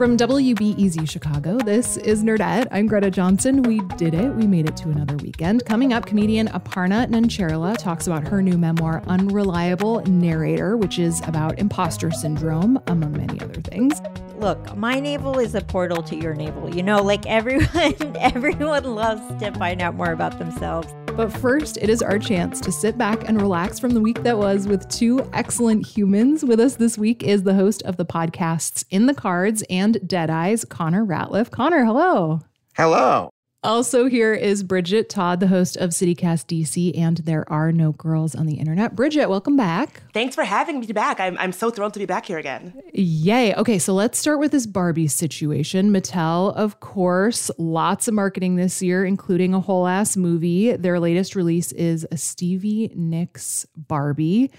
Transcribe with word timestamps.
From 0.00 0.16
WBEZ 0.16 1.06
Chicago, 1.10 1.58
this 1.58 1.98
is 1.98 2.24
Nerdette. 2.24 2.68
I'm 2.70 2.86
Greta 2.86 3.10
Johnson. 3.10 3.60
We 3.60 3.80
did 3.98 4.14
it. 4.14 4.30
We 4.34 4.46
made 4.46 4.66
it 4.66 4.74
to 4.78 4.88
another 4.88 5.14
weekend. 5.18 5.66
Coming 5.66 5.92
up, 5.92 6.06
comedian 6.06 6.48
Aparna 6.48 7.06
Nancherla 7.06 7.76
talks 7.76 8.06
about 8.06 8.26
her 8.26 8.40
new 8.40 8.56
memoir, 8.56 9.02
Unreliable 9.08 10.00
Narrator, 10.06 10.78
which 10.78 10.98
is 10.98 11.20
about 11.26 11.58
imposter 11.58 12.10
syndrome, 12.10 12.80
among 12.86 13.12
many 13.12 13.42
other 13.42 13.60
things. 13.60 14.00
Look, 14.38 14.74
my 14.74 15.00
navel 15.00 15.38
is 15.38 15.54
a 15.54 15.60
portal 15.60 16.02
to 16.04 16.16
your 16.16 16.32
navel. 16.32 16.74
You 16.74 16.82
know, 16.82 17.02
like 17.02 17.26
everyone, 17.26 18.16
everyone 18.18 18.84
loves 18.84 19.20
to 19.42 19.52
find 19.58 19.82
out 19.82 19.96
more 19.96 20.12
about 20.12 20.38
themselves. 20.38 20.94
But 21.16 21.32
first, 21.38 21.76
it 21.76 21.90
is 21.90 22.02
our 22.02 22.18
chance 22.18 22.60
to 22.60 22.72
sit 22.72 22.96
back 22.96 23.28
and 23.28 23.40
relax 23.40 23.78
from 23.78 23.90
the 23.90 24.00
week 24.00 24.22
that 24.22 24.38
was 24.38 24.66
with 24.66 24.88
two 24.88 25.28
excellent 25.32 25.86
humans. 25.86 26.44
With 26.44 26.60
us 26.60 26.76
this 26.76 26.96
week 26.96 27.22
is 27.22 27.42
the 27.42 27.54
host 27.54 27.82
of 27.82 27.96
the 27.96 28.06
podcasts 28.06 28.84
In 28.90 29.06
the 29.06 29.14
Cards 29.14 29.62
and 29.68 30.06
Dead 30.06 30.30
Eyes, 30.30 30.64
Connor 30.64 31.04
Ratliff. 31.04 31.50
Connor, 31.50 31.84
hello. 31.84 32.40
Hello. 32.76 33.29
Also, 33.62 34.06
here 34.06 34.32
is 34.32 34.62
Bridget 34.62 35.10
Todd, 35.10 35.38
the 35.38 35.46
host 35.46 35.76
of 35.76 35.92
City 35.92 36.14
Cast 36.14 36.48
DC 36.48 36.96
and 36.96 37.18
There 37.18 37.44
Are 37.52 37.72
No 37.72 37.92
Girls 37.92 38.34
on 38.34 38.46
the 38.46 38.54
Internet. 38.54 38.96
Bridget, 38.96 39.28
welcome 39.28 39.54
back. 39.54 40.02
Thanks 40.14 40.34
for 40.34 40.44
having 40.44 40.80
me 40.80 40.86
back. 40.86 41.20
I'm, 41.20 41.36
I'm 41.36 41.52
so 41.52 41.68
thrilled 41.68 41.92
to 41.92 41.98
be 41.98 42.06
back 42.06 42.24
here 42.24 42.38
again. 42.38 42.72
Yay. 42.94 43.54
Okay, 43.54 43.78
so 43.78 43.92
let's 43.92 44.18
start 44.18 44.38
with 44.38 44.52
this 44.52 44.64
Barbie 44.66 45.08
situation. 45.08 45.90
Mattel, 45.90 46.54
of 46.54 46.80
course, 46.80 47.50
lots 47.58 48.08
of 48.08 48.14
marketing 48.14 48.56
this 48.56 48.80
year, 48.80 49.04
including 49.04 49.52
a 49.52 49.60
whole 49.60 49.86
ass 49.86 50.16
movie. 50.16 50.74
Their 50.74 50.98
latest 50.98 51.36
release 51.36 51.70
is 51.72 52.06
a 52.10 52.16
Stevie 52.16 52.90
Nicks 52.94 53.66
Barbie. 53.76 54.50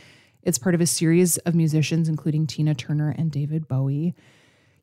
It's 0.43 0.59
part 0.59 0.75
of 0.75 0.81
a 0.81 0.85
series 0.85 1.39
of 1.39 1.55
musicians, 1.55 2.07
including 2.07 2.45
Tina 2.45 2.75
Turner 2.75 3.15
and 3.17 3.31
David 3.31 3.67
Bowie. 3.67 4.13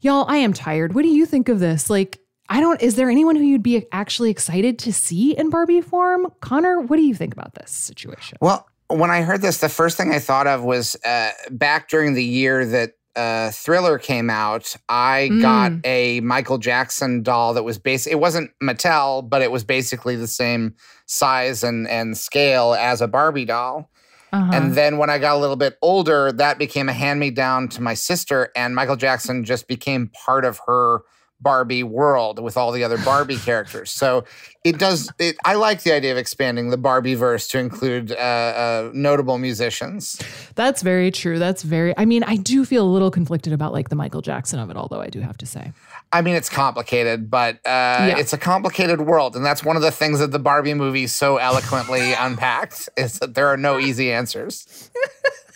Y'all, 0.00 0.24
I 0.28 0.38
am 0.38 0.52
tired. 0.52 0.96
What 0.96 1.02
do 1.02 1.08
you 1.08 1.24
think 1.24 1.48
of 1.48 1.60
this? 1.60 1.88
Like, 1.88 2.18
I 2.48 2.60
don't, 2.60 2.80
is 2.80 2.94
there 2.94 3.10
anyone 3.10 3.36
who 3.36 3.42
you'd 3.42 3.62
be 3.62 3.86
actually 3.92 4.30
excited 4.30 4.78
to 4.80 4.92
see 4.92 5.36
in 5.36 5.50
Barbie 5.50 5.80
form? 5.80 6.28
Connor, 6.40 6.80
what 6.80 6.96
do 6.96 7.02
you 7.02 7.14
think 7.14 7.34
about 7.34 7.54
this 7.54 7.70
situation? 7.70 8.38
Well, 8.40 8.66
when 8.88 9.10
I 9.10 9.20
heard 9.20 9.42
this, 9.42 9.58
the 9.58 9.68
first 9.68 9.96
thing 9.96 10.12
I 10.12 10.18
thought 10.18 10.46
of 10.46 10.64
was 10.64 10.96
uh, 11.04 11.30
back 11.50 11.88
during 11.88 12.14
the 12.14 12.24
year 12.24 12.64
that 12.64 12.92
uh, 13.16 13.50
Thriller 13.50 13.98
came 13.98 14.30
out, 14.30 14.76
I 14.88 15.28
mm. 15.30 15.42
got 15.42 15.72
a 15.84 16.20
Michael 16.20 16.56
Jackson 16.56 17.22
doll 17.22 17.52
that 17.54 17.64
was 17.64 17.78
basically, 17.78 18.12
it 18.12 18.20
wasn't 18.20 18.50
Mattel, 18.62 19.28
but 19.28 19.42
it 19.42 19.50
was 19.50 19.64
basically 19.64 20.16
the 20.16 20.26
same 20.26 20.74
size 21.04 21.62
and, 21.62 21.86
and 21.88 22.16
scale 22.16 22.74
as 22.78 23.02
a 23.02 23.08
Barbie 23.08 23.44
doll. 23.44 23.90
Uh-huh. 24.32 24.50
And 24.54 24.74
then 24.74 24.98
when 24.98 25.10
I 25.10 25.18
got 25.18 25.36
a 25.36 25.38
little 25.38 25.56
bit 25.56 25.76
older, 25.82 26.32
that 26.32 26.58
became 26.58 26.88
a 26.88 26.92
hand 26.92 27.18
me 27.18 27.30
down 27.30 27.68
to 27.70 27.82
my 27.82 27.94
sister, 27.94 28.50
and 28.54 28.74
Michael 28.74 28.96
Jackson 28.96 29.44
just 29.44 29.68
became 29.68 30.08
part 30.08 30.44
of 30.44 30.60
her 30.66 31.00
Barbie 31.40 31.82
world 31.82 32.42
with 32.42 32.56
all 32.56 32.72
the 32.72 32.84
other 32.84 32.98
Barbie 32.98 33.36
characters. 33.44 33.90
So 33.90 34.24
it 34.64 34.78
does. 34.78 35.10
It, 35.18 35.36
I 35.44 35.54
like 35.54 35.82
the 35.82 35.92
idea 35.92 36.12
of 36.12 36.18
expanding 36.18 36.70
the 36.70 36.76
Barbie 36.76 37.14
verse 37.14 37.46
to 37.48 37.58
include 37.58 38.12
uh, 38.12 38.14
uh, 38.14 38.90
notable 38.92 39.38
musicians. 39.38 40.20
That's 40.56 40.82
very 40.82 41.10
true. 41.10 41.38
That's 41.38 41.62
very. 41.62 41.96
I 41.96 42.04
mean, 42.04 42.24
I 42.24 42.36
do 42.36 42.64
feel 42.64 42.84
a 42.84 42.90
little 42.90 43.10
conflicted 43.10 43.52
about 43.52 43.72
like 43.72 43.88
the 43.88 43.96
Michael 43.96 44.20
Jackson 44.20 44.58
of 44.58 44.68
it, 44.70 44.76
although 44.76 45.00
I 45.00 45.08
do 45.08 45.20
have 45.20 45.38
to 45.38 45.46
say. 45.46 45.72
I 46.12 46.22
mean, 46.22 46.34
it's 46.34 46.48
complicated, 46.48 47.30
but 47.30 47.56
uh, 47.56 48.08
yeah. 48.08 48.18
it's 48.18 48.32
a 48.32 48.38
complicated 48.38 49.00
world, 49.02 49.36
and 49.36 49.44
that's 49.44 49.64
one 49.64 49.76
of 49.76 49.82
the 49.82 49.90
things 49.90 50.18
that 50.18 50.32
the 50.32 50.38
Barbie 50.38 50.74
movie 50.74 51.06
so 51.06 51.36
eloquently 51.36 52.12
unpacked 52.18 52.88
is 52.96 53.20
that 53.20 53.34
there 53.34 53.46
are 53.46 53.56
no 53.56 53.78
easy 53.78 54.12
answers. 54.12 54.90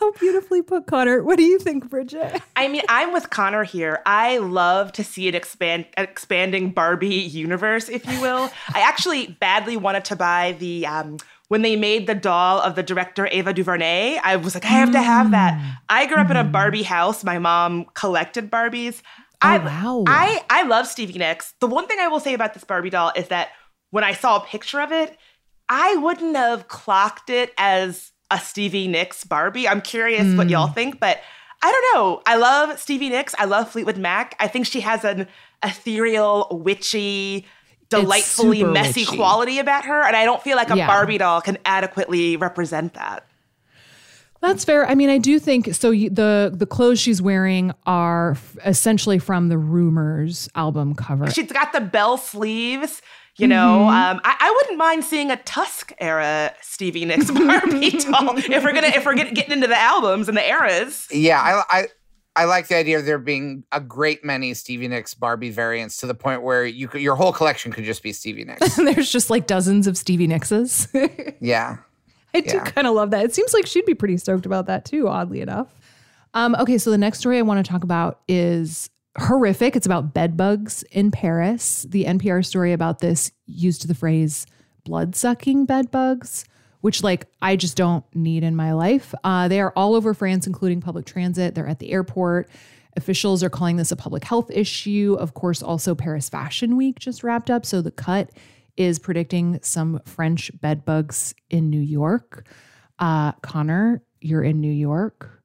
How 0.00 0.12
beautifully 0.12 0.62
put, 0.62 0.86
Connor. 0.86 1.22
What 1.22 1.36
do 1.36 1.42
you 1.42 1.58
think, 1.58 1.90
Bridget? 1.90 2.40
I 2.56 2.68
mean, 2.68 2.80
I'm 2.88 3.12
with 3.12 3.28
Connor 3.28 3.64
here. 3.64 4.00
I 4.06 4.38
love 4.38 4.92
to 4.92 5.04
see 5.04 5.28
it 5.28 5.34
expand, 5.34 5.84
expanding 5.98 6.70
Barbie 6.70 7.08
universe, 7.08 7.90
if 7.90 8.10
you 8.10 8.18
will. 8.18 8.50
I 8.74 8.80
actually 8.80 9.36
badly 9.40 9.76
wanted 9.76 10.06
to 10.06 10.16
buy 10.16 10.56
the 10.58 10.86
um, 10.86 11.18
when 11.48 11.60
they 11.60 11.76
made 11.76 12.06
the 12.06 12.14
doll 12.14 12.60
of 12.60 12.76
the 12.76 12.82
director 12.82 13.28
Ava 13.30 13.52
DuVernay. 13.52 14.18
I 14.24 14.36
was 14.36 14.54
like, 14.54 14.64
I 14.64 14.68
have 14.68 14.92
to 14.92 15.02
have 15.02 15.32
that. 15.32 15.60
Mm. 15.60 15.76
I 15.90 16.06
grew 16.06 16.16
up 16.16 16.30
in 16.30 16.36
a 16.38 16.44
mm. 16.44 16.52
Barbie 16.52 16.82
house. 16.82 17.22
My 17.22 17.38
mom 17.38 17.84
collected 17.92 18.50
Barbies. 18.50 19.02
Oh, 19.42 19.48
I, 19.48 19.58
wow. 19.58 20.04
I 20.06 20.42
I 20.48 20.62
love 20.62 20.86
Stevie 20.86 21.18
Nicks. 21.18 21.52
The 21.60 21.66
one 21.66 21.86
thing 21.86 21.98
I 22.00 22.08
will 22.08 22.20
say 22.20 22.32
about 22.32 22.54
this 22.54 22.64
Barbie 22.64 22.88
doll 22.88 23.12
is 23.14 23.28
that 23.28 23.50
when 23.90 24.04
I 24.04 24.14
saw 24.14 24.38
a 24.38 24.46
picture 24.46 24.80
of 24.80 24.92
it, 24.92 25.18
I 25.68 25.96
wouldn't 25.96 26.36
have 26.36 26.68
clocked 26.68 27.28
it 27.28 27.52
as 27.58 28.12
a 28.30 28.38
Stevie 28.38 28.88
Nicks 28.88 29.24
Barbie. 29.24 29.68
I'm 29.68 29.80
curious 29.80 30.26
mm. 30.26 30.36
what 30.36 30.48
y'all 30.48 30.68
hmm. 30.68 30.74
think, 30.74 31.00
but 31.00 31.20
I 31.62 31.70
don't 31.70 31.94
know. 31.94 32.22
I 32.26 32.36
love 32.36 32.78
Stevie 32.78 33.10
Nicks. 33.10 33.34
I 33.38 33.44
love 33.44 33.70
Fleetwood 33.70 33.98
Mac. 33.98 34.34
I 34.38 34.48
think 34.48 34.66
she 34.66 34.80
has 34.80 35.04
an 35.04 35.26
ethereal, 35.62 36.48
witchy, 36.50 37.46
delightfully 37.90 38.64
messy 38.64 39.02
witchy. 39.02 39.16
quality 39.16 39.58
about 39.58 39.84
her, 39.84 40.02
and 40.02 40.16
I 40.16 40.24
don't 40.24 40.42
feel 40.42 40.56
like 40.56 40.70
a 40.70 40.76
yeah. 40.76 40.86
Barbie 40.86 41.18
doll 41.18 41.40
can 41.40 41.58
adequately 41.64 42.36
represent 42.36 42.94
that. 42.94 43.26
That's 44.40 44.64
fair. 44.64 44.86
I 44.86 44.94
mean, 44.94 45.10
I 45.10 45.18
do 45.18 45.38
think 45.38 45.74
so. 45.74 45.90
the 45.90 46.50
The 46.54 46.66
clothes 46.66 46.98
she's 46.98 47.20
wearing 47.20 47.72
are 47.84 48.38
essentially 48.64 49.18
from 49.18 49.48
the 49.48 49.58
Rumours 49.58 50.48
album 50.54 50.94
cover. 50.94 51.30
She's 51.30 51.52
got 51.52 51.72
the 51.72 51.80
bell 51.80 52.16
sleeves. 52.16 53.02
You 53.36 53.46
know, 53.46 53.86
mm-hmm. 53.88 54.16
um, 54.16 54.20
I, 54.22 54.36
I, 54.38 54.50
wouldn't 54.50 54.76
mind 54.76 55.02
seeing 55.02 55.30
a 55.30 55.36
Tusk 55.36 55.92
era 55.98 56.52
Stevie 56.60 57.06
Nicks 57.06 57.30
Barbie 57.30 57.90
doll 57.98 58.36
if 58.36 58.64
we're 58.64 58.72
gonna 58.74 58.88
if 58.88 59.06
we're 59.06 59.14
get, 59.14 59.34
getting 59.34 59.52
into 59.52 59.66
the 59.66 59.78
albums 59.78 60.28
and 60.28 60.36
the 60.36 60.46
eras. 60.46 61.08
Yeah, 61.10 61.40
I, 61.40 61.78
I 61.80 61.88
I 62.36 62.44
like 62.44 62.68
the 62.68 62.76
idea 62.76 62.98
of 62.98 63.06
there 63.06 63.18
being 63.18 63.64
a 63.72 63.80
great 63.80 64.24
many 64.24 64.54
Stevie 64.54 64.88
Nicks 64.88 65.14
Barbie 65.14 65.50
variants 65.50 65.96
to 65.98 66.06
the 66.06 66.14
point 66.14 66.42
where 66.42 66.64
you 66.64 66.86
could, 66.86 67.00
your 67.00 67.16
whole 67.16 67.32
collection 67.32 67.72
could 67.72 67.84
just 67.84 68.02
be 68.02 68.12
Stevie 68.12 68.44
Nicks. 68.44 68.76
There's 68.76 69.10
just 69.10 69.30
like 69.30 69.46
dozens 69.46 69.86
of 69.86 69.96
Stevie 69.98 70.26
Nickses. 70.26 70.88
yeah. 71.40 71.78
I 72.32 72.40
do 72.40 72.56
yeah. 72.56 72.64
kind 72.64 72.86
of 72.86 72.94
love 72.94 73.10
that. 73.10 73.24
It 73.24 73.34
seems 73.34 73.52
like 73.52 73.66
she'd 73.66 73.84
be 73.84 73.94
pretty 73.94 74.16
stoked 74.16 74.46
about 74.46 74.66
that 74.66 74.84
too, 74.84 75.08
oddly 75.08 75.40
enough. 75.40 75.74
Um, 76.32 76.54
okay, 76.60 76.78
so 76.78 76.90
the 76.90 76.98
next 76.98 77.18
story 77.18 77.38
I 77.38 77.42
want 77.42 77.64
to 77.64 77.68
talk 77.68 77.82
about 77.82 78.20
is 78.28 78.88
horrific. 79.18 79.76
It's 79.76 79.86
about 79.86 80.14
bed 80.14 80.36
bugs 80.36 80.82
in 80.90 81.10
Paris. 81.10 81.86
The 81.88 82.04
NPR 82.04 82.44
story 82.44 82.72
about 82.72 83.00
this 83.00 83.32
used 83.46 83.88
the 83.88 83.94
phrase 83.94 84.46
blood 84.84 85.14
sucking 85.14 85.66
bed 85.66 85.90
bugs, 85.90 86.44
which, 86.80 87.02
like, 87.02 87.26
I 87.42 87.56
just 87.56 87.76
don't 87.76 88.04
need 88.14 88.42
in 88.42 88.56
my 88.56 88.72
life. 88.72 89.14
Uh, 89.24 89.48
they 89.48 89.60
are 89.60 89.72
all 89.76 89.94
over 89.94 90.14
France, 90.14 90.46
including 90.46 90.80
public 90.80 91.06
transit. 91.06 91.54
They're 91.54 91.66
at 91.66 91.80
the 91.80 91.92
airport. 91.92 92.48
Officials 92.96 93.42
are 93.42 93.50
calling 93.50 93.76
this 93.76 93.92
a 93.92 93.96
public 93.96 94.24
health 94.24 94.50
issue. 94.50 95.16
Of 95.18 95.34
course, 95.34 95.62
also 95.62 95.94
Paris 95.94 96.28
Fashion 96.28 96.76
Week 96.76 96.98
just 96.98 97.22
wrapped 97.22 97.50
up. 97.50 97.64
So 97.66 97.82
the 97.82 97.90
cut 97.90 98.30
is 98.76 98.98
predicting 98.98 99.58
some 99.62 100.00
French 100.04 100.50
bed 100.60 100.84
bugs 100.84 101.34
in 101.50 101.70
New 101.70 101.80
York. 101.80 102.46
Uh, 102.98 103.32
Connor, 103.42 104.02
you're 104.20 104.42
in 104.42 104.60
New 104.60 104.72
York. 104.72 105.42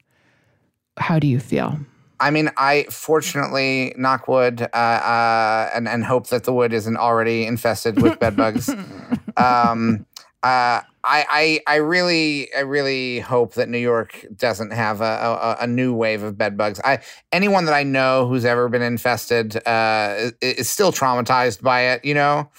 How 0.97 1.19
do 1.19 1.27
you 1.27 1.39
feel? 1.39 1.79
I 2.19 2.31
mean, 2.31 2.49
I 2.57 2.83
fortunately 2.89 3.93
knock 3.97 4.27
wood 4.27 4.61
uh, 4.61 4.75
uh, 4.75 5.69
and 5.73 5.87
and 5.87 6.03
hope 6.03 6.27
that 6.27 6.43
the 6.43 6.53
wood 6.53 6.73
isn't 6.73 6.97
already 6.97 7.45
infested 7.45 8.01
with 8.01 8.19
bed 8.19 8.35
bugs. 8.35 8.69
um, 9.37 10.05
uh, 10.43 10.81
I, 11.03 11.25
I 11.29 11.59
I 11.67 11.75
really 11.77 12.53
I 12.53 12.61
really 12.61 13.19
hope 13.19 13.55
that 13.55 13.69
New 13.69 13.79
York 13.79 14.25
doesn't 14.35 14.71
have 14.71 15.01
a, 15.01 15.03
a, 15.03 15.57
a, 15.61 15.67
new 15.67 15.93
wave 15.93 16.23
of 16.23 16.37
bed 16.37 16.57
bugs. 16.57 16.79
I 16.83 16.99
anyone 17.31 17.65
that 17.65 17.73
I 17.73 17.83
know 17.83 18.27
who's 18.27 18.45
ever 18.45 18.69
been 18.69 18.81
infested 18.81 19.55
uh, 19.67 20.15
is, 20.17 20.33
is, 20.41 20.69
still 20.69 20.91
traumatized 20.91 21.61
by 21.61 21.81
it. 21.93 22.05
You 22.05 22.13
know, 22.13 22.49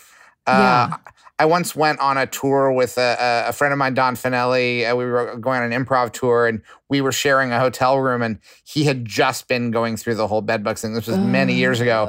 uh, 0.47 0.89
yeah. 0.91 0.97
I 1.39 1.45
once 1.45 1.77
went 1.77 2.01
on 2.01 2.17
a 2.17 2.27
tour 2.27 2.73
with 2.73 2.97
a, 2.97 3.45
a 3.49 3.53
friend 3.53 3.71
of 3.71 3.77
mine, 3.79 3.93
Don 3.93 4.15
Fanelli. 4.15 4.91
Uh, 4.91 4.97
we 4.97 5.05
were 5.05 5.37
going 5.37 5.61
on 5.63 5.71
an 5.71 5.85
improv 5.85 6.13
tour, 6.13 6.47
and 6.47 6.63
we 6.89 7.03
were 7.03 7.13
sharing 7.13 7.53
a 7.53 7.61
hotel 7.61 7.99
room. 7.99 8.23
And 8.23 8.39
he 8.65 8.85
had 8.85 9.05
just 9.05 9.47
been 9.47 9.71
going 9.71 9.99
through 9.99 10.15
the 10.15 10.27
whole 10.27 10.41
bedbug 10.41 10.79
thing. 10.79 10.95
This 10.95 11.07
was 11.07 11.19
many 11.19 11.53
years 11.53 11.81
ago, 11.81 12.07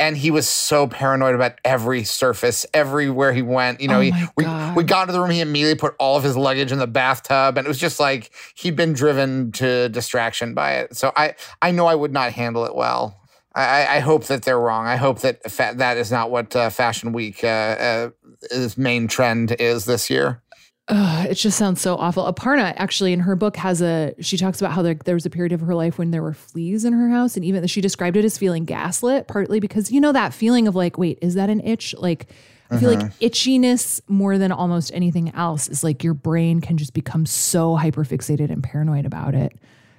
and 0.00 0.16
he 0.16 0.32
was 0.32 0.48
so 0.48 0.88
paranoid 0.88 1.36
about 1.36 1.52
every 1.64 2.02
surface, 2.02 2.66
everywhere 2.74 3.32
he 3.32 3.42
went. 3.42 3.80
You 3.80 3.86
know, 3.86 3.98
Oh 3.98 4.00
he, 4.00 4.12
we 4.36 4.42
God. 4.44 4.76
we 4.76 4.82
got 4.82 5.02
into 5.02 5.12
the 5.12 5.20
room. 5.20 5.30
He 5.30 5.40
immediately 5.40 5.78
put 5.78 5.94
all 6.00 6.16
of 6.16 6.24
his 6.24 6.36
luggage 6.36 6.72
in 6.72 6.80
the 6.80 6.88
bathtub, 6.88 7.56
and 7.58 7.66
it 7.66 7.68
was 7.68 7.78
just 7.78 8.00
like 8.00 8.32
he'd 8.56 8.74
been 8.74 8.94
driven 8.94 9.52
to 9.52 9.88
distraction 9.90 10.54
by 10.54 10.72
it. 10.78 10.96
So 10.96 11.12
I 11.14 11.36
I 11.62 11.70
know 11.70 11.86
I 11.86 11.94
would 11.94 12.12
not 12.12 12.32
handle 12.32 12.64
it 12.64 12.74
well. 12.74 13.20
I, 13.56 13.96
I- 13.96 14.00
hope 14.00 14.24
that 14.26 14.42
they're 14.42 14.60
wrong. 14.60 14.86
I 14.86 14.96
hope 14.96 15.20
that 15.20 15.50
fa- 15.50 15.74
that 15.76 15.96
is 15.96 16.10
not 16.12 16.30
what 16.30 16.54
uh, 16.54 16.70
Fashion 16.70 17.12
Week 17.12 17.42
uh, 17.42 17.46
uh, 17.46 18.10
is 18.50 18.76
main 18.76 19.08
trend 19.08 19.52
is 19.58 19.84
this 19.86 20.10
year. 20.10 20.42
Ugh, 20.88 21.26
it 21.26 21.34
just 21.34 21.58
sounds 21.58 21.80
so 21.80 21.96
awful. 21.96 22.32
Aparna 22.32 22.72
actually 22.76 23.12
in 23.12 23.20
her 23.20 23.34
book 23.34 23.56
has 23.56 23.82
a 23.82 24.14
she 24.20 24.36
talks 24.36 24.60
about 24.60 24.72
how 24.72 24.82
there, 24.82 24.94
there 25.04 25.16
was 25.16 25.26
a 25.26 25.30
period 25.30 25.52
of 25.52 25.60
her 25.62 25.74
life 25.74 25.98
when 25.98 26.12
there 26.12 26.22
were 26.22 26.32
fleas 26.34 26.84
in 26.84 26.92
her 26.92 27.08
house 27.08 27.34
and 27.34 27.44
even 27.44 27.66
she 27.66 27.80
described 27.80 28.16
it 28.16 28.24
as 28.24 28.38
feeling 28.38 28.64
gaslit 28.64 29.26
partly 29.26 29.58
because 29.58 29.90
you 29.90 30.00
know 30.00 30.12
that 30.12 30.32
feeling 30.32 30.68
of 30.68 30.76
like 30.76 30.96
wait 30.96 31.18
is 31.22 31.34
that 31.34 31.50
an 31.50 31.60
itch 31.62 31.92
like 31.98 32.28
I 32.70 32.78
feel 32.78 32.90
like 32.92 33.12
itchiness 33.18 34.00
more 34.08 34.38
than 34.38 34.52
almost 34.52 34.92
anything 34.94 35.34
else 35.34 35.66
is 35.68 35.82
like 35.82 36.04
your 36.04 36.14
brain 36.14 36.60
can 36.60 36.76
just 36.76 36.94
become 36.94 37.26
so 37.26 37.76
hyperfixated 37.76 38.50
and 38.50 38.62
paranoid 38.62 39.06
about 39.06 39.34
it. 39.34 39.52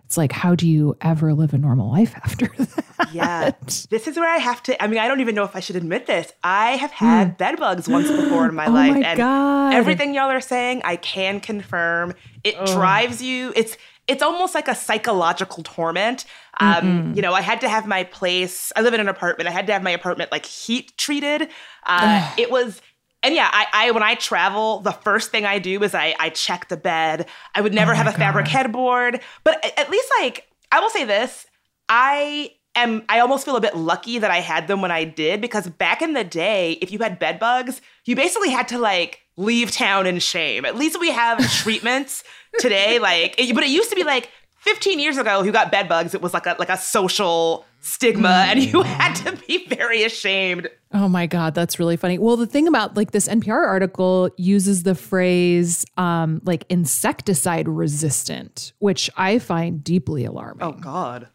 It's 0.08 0.16
like 0.16 0.32
how 0.32 0.56
do 0.56 0.66
you 0.66 0.96
ever 1.02 1.34
live 1.34 1.54
a 1.54 1.58
normal 1.58 1.92
life 1.92 2.16
after 2.16 2.48
that? 2.58 3.10
Yeah. 3.12 3.52
this 3.90 4.08
is 4.08 4.16
where 4.16 4.30
I 4.30 4.38
have 4.38 4.64
to 4.64 4.82
I 4.82 4.88
mean, 4.88 5.00
I 5.00 5.08
don't 5.10 5.20
even 5.20 5.36
know 5.36 5.44
if 5.44 5.54
I 5.54 5.60
should 5.60 5.76
admit 5.76 6.06
this. 6.08 6.32
I 6.46 6.72
have 6.78 6.92
had 6.92 7.38
bed 7.38 7.58
bugs 7.58 7.90
once 7.90 8.10
before 8.10 8.48
in 8.48 8.56
my. 8.56 8.68
Oh 8.68 8.72
life. 8.72 8.94
my 8.94 9.02
and 9.02 9.18
God. 9.18 9.74
everything 9.74 10.14
y'all 10.14 10.30
are 10.32 10.40
saying, 10.40 10.82
I 10.86 10.96
can 10.96 11.42
confirm. 11.42 12.14
It 12.46 12.56
drives 12.68 13.22
you. 13.22 13.52
It's 13.56 13.76
it's 14.08 14.24
almost 14.24 14.56
like 14.56 14.70
a 14.70 14.76
psychological 14.76 15.64
torment. 15.64 16.24
Um, 16.62 17.14
you 17.14 17.22
know, 17.22 17.34
I 17.34 17.42
had 17.42 17.60
to 17.62 17.70
have 17.70 17.86
my 17.86 18.06
place. 18.06 18.72
I 18.78 18.82
live 18.82 18.94
in 18.94 19.02
an 19.02 19.10
apartment. 19.10 19.50
I 19.50 19.52
had 19.52 19.68
to 19.68 19.74
have 19.74 19.84
my 19.84 19.92
apartment 19.92 20.32
like 20.32 20.46
heat 20.46 20.98
treated. 20.98 21.50
Uh, 21.86 22.34
it 22.38 22.50
was 22.50 22.82
and 23.24 23.34
yeah, 23.34 23.50
I, 23.52 23.66
I 23.74 23.92
when 23.92 24.04
I 24.04 24.16
travel, 24.16 24.80
the 24.80 24.92
first 24.92 25.32
thing 25.32 25.46
I 25.46 25.60
do 25.60 25.82
is 25.84 25.96
I 25.96 26.16
I 26.20 26.30
check 26.30 26.68
the 26.70 26.78
bed. 26.78 27.28
I 27.56 27.62
would 27.62 27.74
never 27.74 27.94
oh 27.94 27.96
have 27.96 28.08
a 28.08 28.12
fabric 28.12 28.48
headboard, 28.48 29.22
but 29.44 29.64
at 29.78 29.90
least 29.90 30.08
like 30.20 30.48
I 30.72 30.80
will 30.80 30.90
say 30.90 31.04
this, 31.04 31.46
I 31.90 32.52
am 32.76 33.04
I 33.10 33.20
almost 33.20 33.46
feel 33.46 33.56
a 33.56 33.62
bit 33.62 33.76
lucky 33.76 34.20
that 34.20 34.32
I 34.32 34.40
had 34.40 34.68
them 34.68 34.82
when 34.82 34.92
I 34.92 35.04
did 35.04 35.42
because 35.42 35.68
back 35.68 36.02
in 36.02 36.14
the 36.14 36.24
day, 36.24 36.74
if 36.74 36.92
you 36.92 37.00
had 37.00 37.20
bed 37.20 37.40
bugs, 37.40 37.82
you 38.06 38.16
basically 38.16 38.50
had 38.50 38.68
to 38.70 38.78
like 38.78 39.20
leave 39.36 39.72
town 39.72 40.06
in 40.08 40.20
shame. 40.20 40.66
At 40.66 40.76
least 40.76 41.00
we 41.00 41.12
have 41.12 41.40
treatments 41.52 42.24
today, 42.60 43.00
like 43.00 43.36
it, 43.40 43.54
but 43.54 43.64
it 43.64 43.70
used 43.70 43.90
to 43.90 43.96
be 43.96 44.04
like 44.04 44.30
15 44.60 45.00
years 45.00 45.18
ago, 45.18 45.44
who 45.44 45.52
got 45.52 45.72
bed 45.72 45.88
bugs, 45.88 46.14
it 46.14 46.22
was 46.22 46.34
like 46.34 46.46
a 46.46 46.56
like 46.60 46.70
a 46.70 46.78
social 46.78 47.66
stigma, 47.82 48.30
and 48.48 48.64
you 48.64 48.82
had 48.82 49.14
to 49.16 49.36
be 49.48 49.68
very 49.68 50.04
ashamed. 50.04 50.70
Oh 50.94 51.10
my 51.10 51.28
God, 51.28 51.54
that's 51.54 51.80
really 51.80 51.98
funny. 51.98 52.18
Well, 52.18 52.38
the 52.38 52.48
thing 52.48 52.68
about 52.68 52.96
like 52.96 53.12
this 53.12 53.28
NPR 53.28 53.66
article 53.66 54.30
uses 54.38 54.84
the 54.84 54.96
phrase 54.96 55.86
um, 55.98 56.42
like 56.46 56.66
insecticide 56.70 57.68
resistant, 57.68 58.74
which 58.80 59.10
I 59.18 59.40
find 59.40 59.84
deeply 59.84 60.26
alarming. 60.26 60.64
Oh 60.64 60.72
God. 60.72 61.28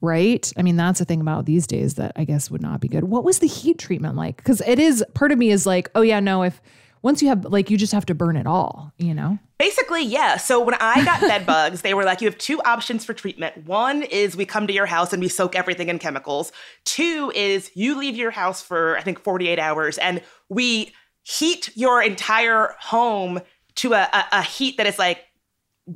Right? 0.00 0.52
I 0.56 0.62
mean, 0.62 0.76
that's 0.76 1.00
the 1.00 1.04
thing 1.04 1.20
about 1.20 1.46
these 1.46 1.66
days 1.66 1.94
that 1.94 2.12
I 2.14 2.24
guess 2.24 2.52
would 2.52 2.62
not 2.62 2.80
be 2.80 2.86
good. 2.86 3.04
What 3.04 3.24
was 3.24 3.40
the 3.40 3.48
heat 3.48 3.78
treatment 3.78 4.14
like? 4.14 4.36
Because 4.36 4.60
it 4.60 4.78
is 4.78 5.04
part 5.14 5.32
of 5.32 5.38
me 5.38 5.50
is 5.50 5.66
like, 5.66 5.90
oh 5.96 6.02
yeah, 6.02 6.20
no, 6.20 6.44
if 6.44 6.60
once 7.02 7.22
you 7.22 7.28
have 7.28 7.44
like 7.44 7.70
you 7.70 7.76
just 7.76 7.92
have 7.92 8.06
to 8.06 8.14
burn 8.14 8.36
it 8.36 8.46
all, 8.46 8.92
you 8.98 9.14
know? 9.14 9.38
Basically, 9.58 10.02
yeah. 10.02 10.36
So 10.36 10.60
when 10.60 10.74
I 10.80 11.04
got 11.04 11.20
bed 11.20 11.46
bugs, 11.46 11.82
they 11.82 11.94
were 11.94 12.04
like, 12.04 12.20
you 12.20 12.28
have 12.28 12.38
two 12.38 12.60
options 12.62 13.04
for 13.04 13.12
treatment. 13.12 13.66
One 13.66 14.02
is 14.02 14.36
we 14.36 14.44
come 14.44 14.66
to 14.66 14.72
your 14.72 14.86
house 14.86 15.12
and 15.12 15.20
we 15.20 15.28
soak 15.28 15.56
everything 15.56 15.88
in 15.88 15.98
chemicals. 15.98 16.52
Two 16.84 17.32
is 17.34 17.70
you 17.74 17.98
leave 17.98 18.16
your 18.16 18.30
house 18.30 18.62
for, 18.62 18.96
I 18.96 19.02
think, 19.02 19.20
48 19.20 19.58
hours 19.58 19.98
and 19.98 20.22
we 20.48 20.94
heat 21.22 21.70
your 21.76 22.02
entire 22.02 22.74
home 22.80 23.40
to 23.76 23.92
a, 23.92 24.08
a, 24.12 24.24
a 24.32 24.42
heat 24.42 24.76
that 24.76 24.86
is 24.86 24.98
like, 24.98 25.24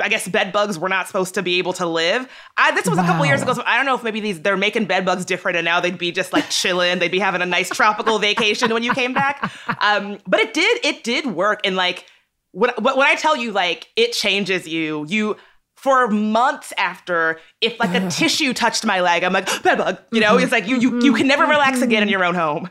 I 0.01 0.09
guess 0.09 0.27
bed 0.29 0.53
bugs 0.53 0.79
were 0.79 0.89
not 0.89 1.07
supposed 1.07 1.35
to 1.35 1.43
be 1.43 1.59
able 1.59 1.73
to 1.75 1.87
live. 1.87 2.29
I, 2.57 2.73
this 2.73 2.87
was 2.87 2.99
a 2.99 3.03
couple 3.03 3.27
years 3.27 3.43
ago, 3.43 3.55
so 3.55 3.63
I 3.67 3.77
don't 3.77 3.87
know 3.87 3.95
if 3.95 4.03
maybe 4.03 4.21
these 4.21 4.41
they're 4.41 4.57
making 4.57 4.87
bed 4.87 5.05
bugs 5.05 5.25
different, 5.25 5.57
and 5.57 5.65
now 5.65 5.81
they'd 5.81 5.99
be 5.99 6.13
just 6.13 6.33
like 6.33 6.49
chilling. 6.51 6.99
They'd 6.99 7.11
be 7.11 7.19
having 7.19 7.43
a 7.43 7.47
nice 7.47 7.69
tropical 7.69 8.19
vacation 8.19 8.73
when 8.73 8.83
you 8.83 8.95
came 8.95 9.13
back. 9.13 9.53
Um, 9.81 10.19
but 10.27 10.39
it 10.39 10.55
did, 10.55 10.85
it 10.85 11.03
did 11.03 11.27
work, 11.27 11.61
and 11.65 11.75
like 11.75 12.07
when 12.53 12.71
when 12.81 13.07
I 13.07 13.17
tell 13.17 13.37
you, 13.37 13.51
like 13.51 13.89
it 13.97 14.13
changes 14.13 14.69
you. 14.69 15.05
You 15.09 15.37
for 15.75 16.07
months 16.09 16.73
after, 16.79 17.41
if 17.61 17.79
like 17.81 17.95
a 17.95 18.09
tissue 18.11 18.53
touched 18.53 18.85
my 18.85 19.01
leg, 19.01 19.25
I'm 19.25 19.33
like 19.33 19.47
bed 19.63 19.79
bug. 19.79 19.99
You 20.13 20.21
know, 20.21 20.35
mm-hmm. 20.35 20.45
it's 20.45 20.53
like 20.53 20.69
you 20.69 20.77
you 20.77 21.03
you 21.03 21.15
can 21.15 21.27
never 21.27 21.43
mm-hmm. 21.43 21.53
relax 21.53 21.83
again 21.83 22.03
in 22.03 22.09
mm-hmm. 22.09 22.13
your 22.13 22.25
own 22.25 22.35
home. 22.35 22.71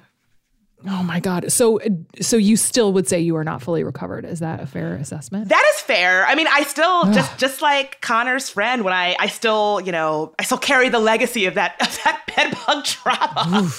Oh 0.87 1.03
my 1.03 1.19
God. 1.19 1.51
So 1.51 1.79
so 2.21 2.37
you 2.37 2.57
still 2.57 2.93
would 2.93 3.07
say 3.07 3.19
you 3.19 3.35
are 3.35 3.43
not 3.43 3.61
fully 3.61 3.83
recovered. 3.83 4.25
Is 4.25 4.39
that 4.39 4.59
a 4.59 4.65
fair 4.65 4.95
assessment? 4.95 5.49
That 5.49 5.63
is 5.75 5.81
fair. 5.81 6.25
I 6.25 6.35
mean, 6.35 6.47
I 6.49 6.63
still 6.63 7.11
just 7.13 7.37
just 7.37 7.61
like 7.61 8.01
Connor's 8.01 8.49
friend 8.49 8.83
when 8.83 8.93
I 8.93 9.15
I 9.19 9.27
still, 9.27 9.81
you 9.81 9.91
know, 9.91 10.33
I 10.39 10.43
still 10.43 10.57
carry 10.57 10.89
the 10.89 10.99
legacy 10.99 11.45
of 11.45 11.55
that 11.55 11.75
of 11.81 12.03
that 12.03 12.23
bed 12.35 12.57
bug 12.65 12.83
trauma. 12.85 13.69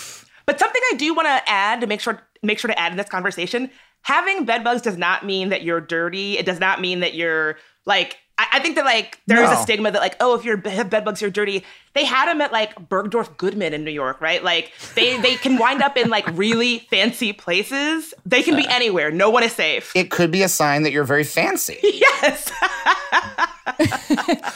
but 0.47 0.59
something 0.59 0.83
I 0.93 0.97
do 0.97 1.15
want 1.15 1.27
to 1.27 1.51
add 1.51 1.81
to 1.81 1.87
make 1.87 2.01
sure 2.01 2.21
make 2.43 2.59
sure 2.59 2.69
to 2.69 2.79
add 2.79 2.93
in 2.93 2.99
this 2.99 3.09
conversation, 3.09 3.71
having 4.03 4.45
bed 4.45 4.63
bugs 4.65 4.83
does 4.83 4.97
not 4.97 5.25
mean 5.25 5.49
that 5.49 5.63
you're 5.63 5.81
dirty. 5.81 6.39
It 6.39 6.47
does 6.47 6.61
not 6.61 6.81
mean 6.81 7.01
that 7.01 7.15
you're 7.15 7.57
like 7.85 8.19
I, 8.39 8.47
I 8.55 8.61
think 8.61 8.77
that 8.77 8.85
like 8.85 9.21
there 9.27 9.43
is 9.43 9.51
a 9.51 9.57
stigma 9.57 9.91
that 9.91 10.01
like 10.01 10.17
oh 10.21 10.35
if 10.35 10.45
you're 10.45 10.57
have 10.69 10.91
bed 10.91 11.05
bugs 11.05 11.21
you're 11.21 11.31
dirty. 11.31 11.65
They 11.95 12.07
had 12.07 12.27
them 12.27 12.41
at 12.41 12.53
like 12.53 12.89
Bergdorf 12.89 13.37
Goodman 13.37 13.75
in 13.75 13.85
New 13.85 13.91
York, 13.91 14.21
right? 14.21 14.43
Like 14.43 14.73
they 14.95 15.21
they 15.21 15.35
can 15.37 15.59
wind 15.59 15.83
up 15.83 15.97
in 15.97 16.09
like 16.09 16.27
really 16.37 16.81
fancy 16.91 17.33
places. 17.33 18.15
They 18.25 18.43
can 18.43 18.57
be 18.57 18.67
anywhere. 18.69 19.11
No 19.11 19.29
one 19.29 19.43
is 19.43 19.53
safe. 19.53 19.95
It 19.95 20.11
could 20.11 20.31
be 20.31 20.43
a 20.43 20.49
sign 20.49 20.85
that 20.85 20.93
you're 20.93 21.05
very 21.05 21.25
fancy. 21.25 21.79
yes. 21.83 22.51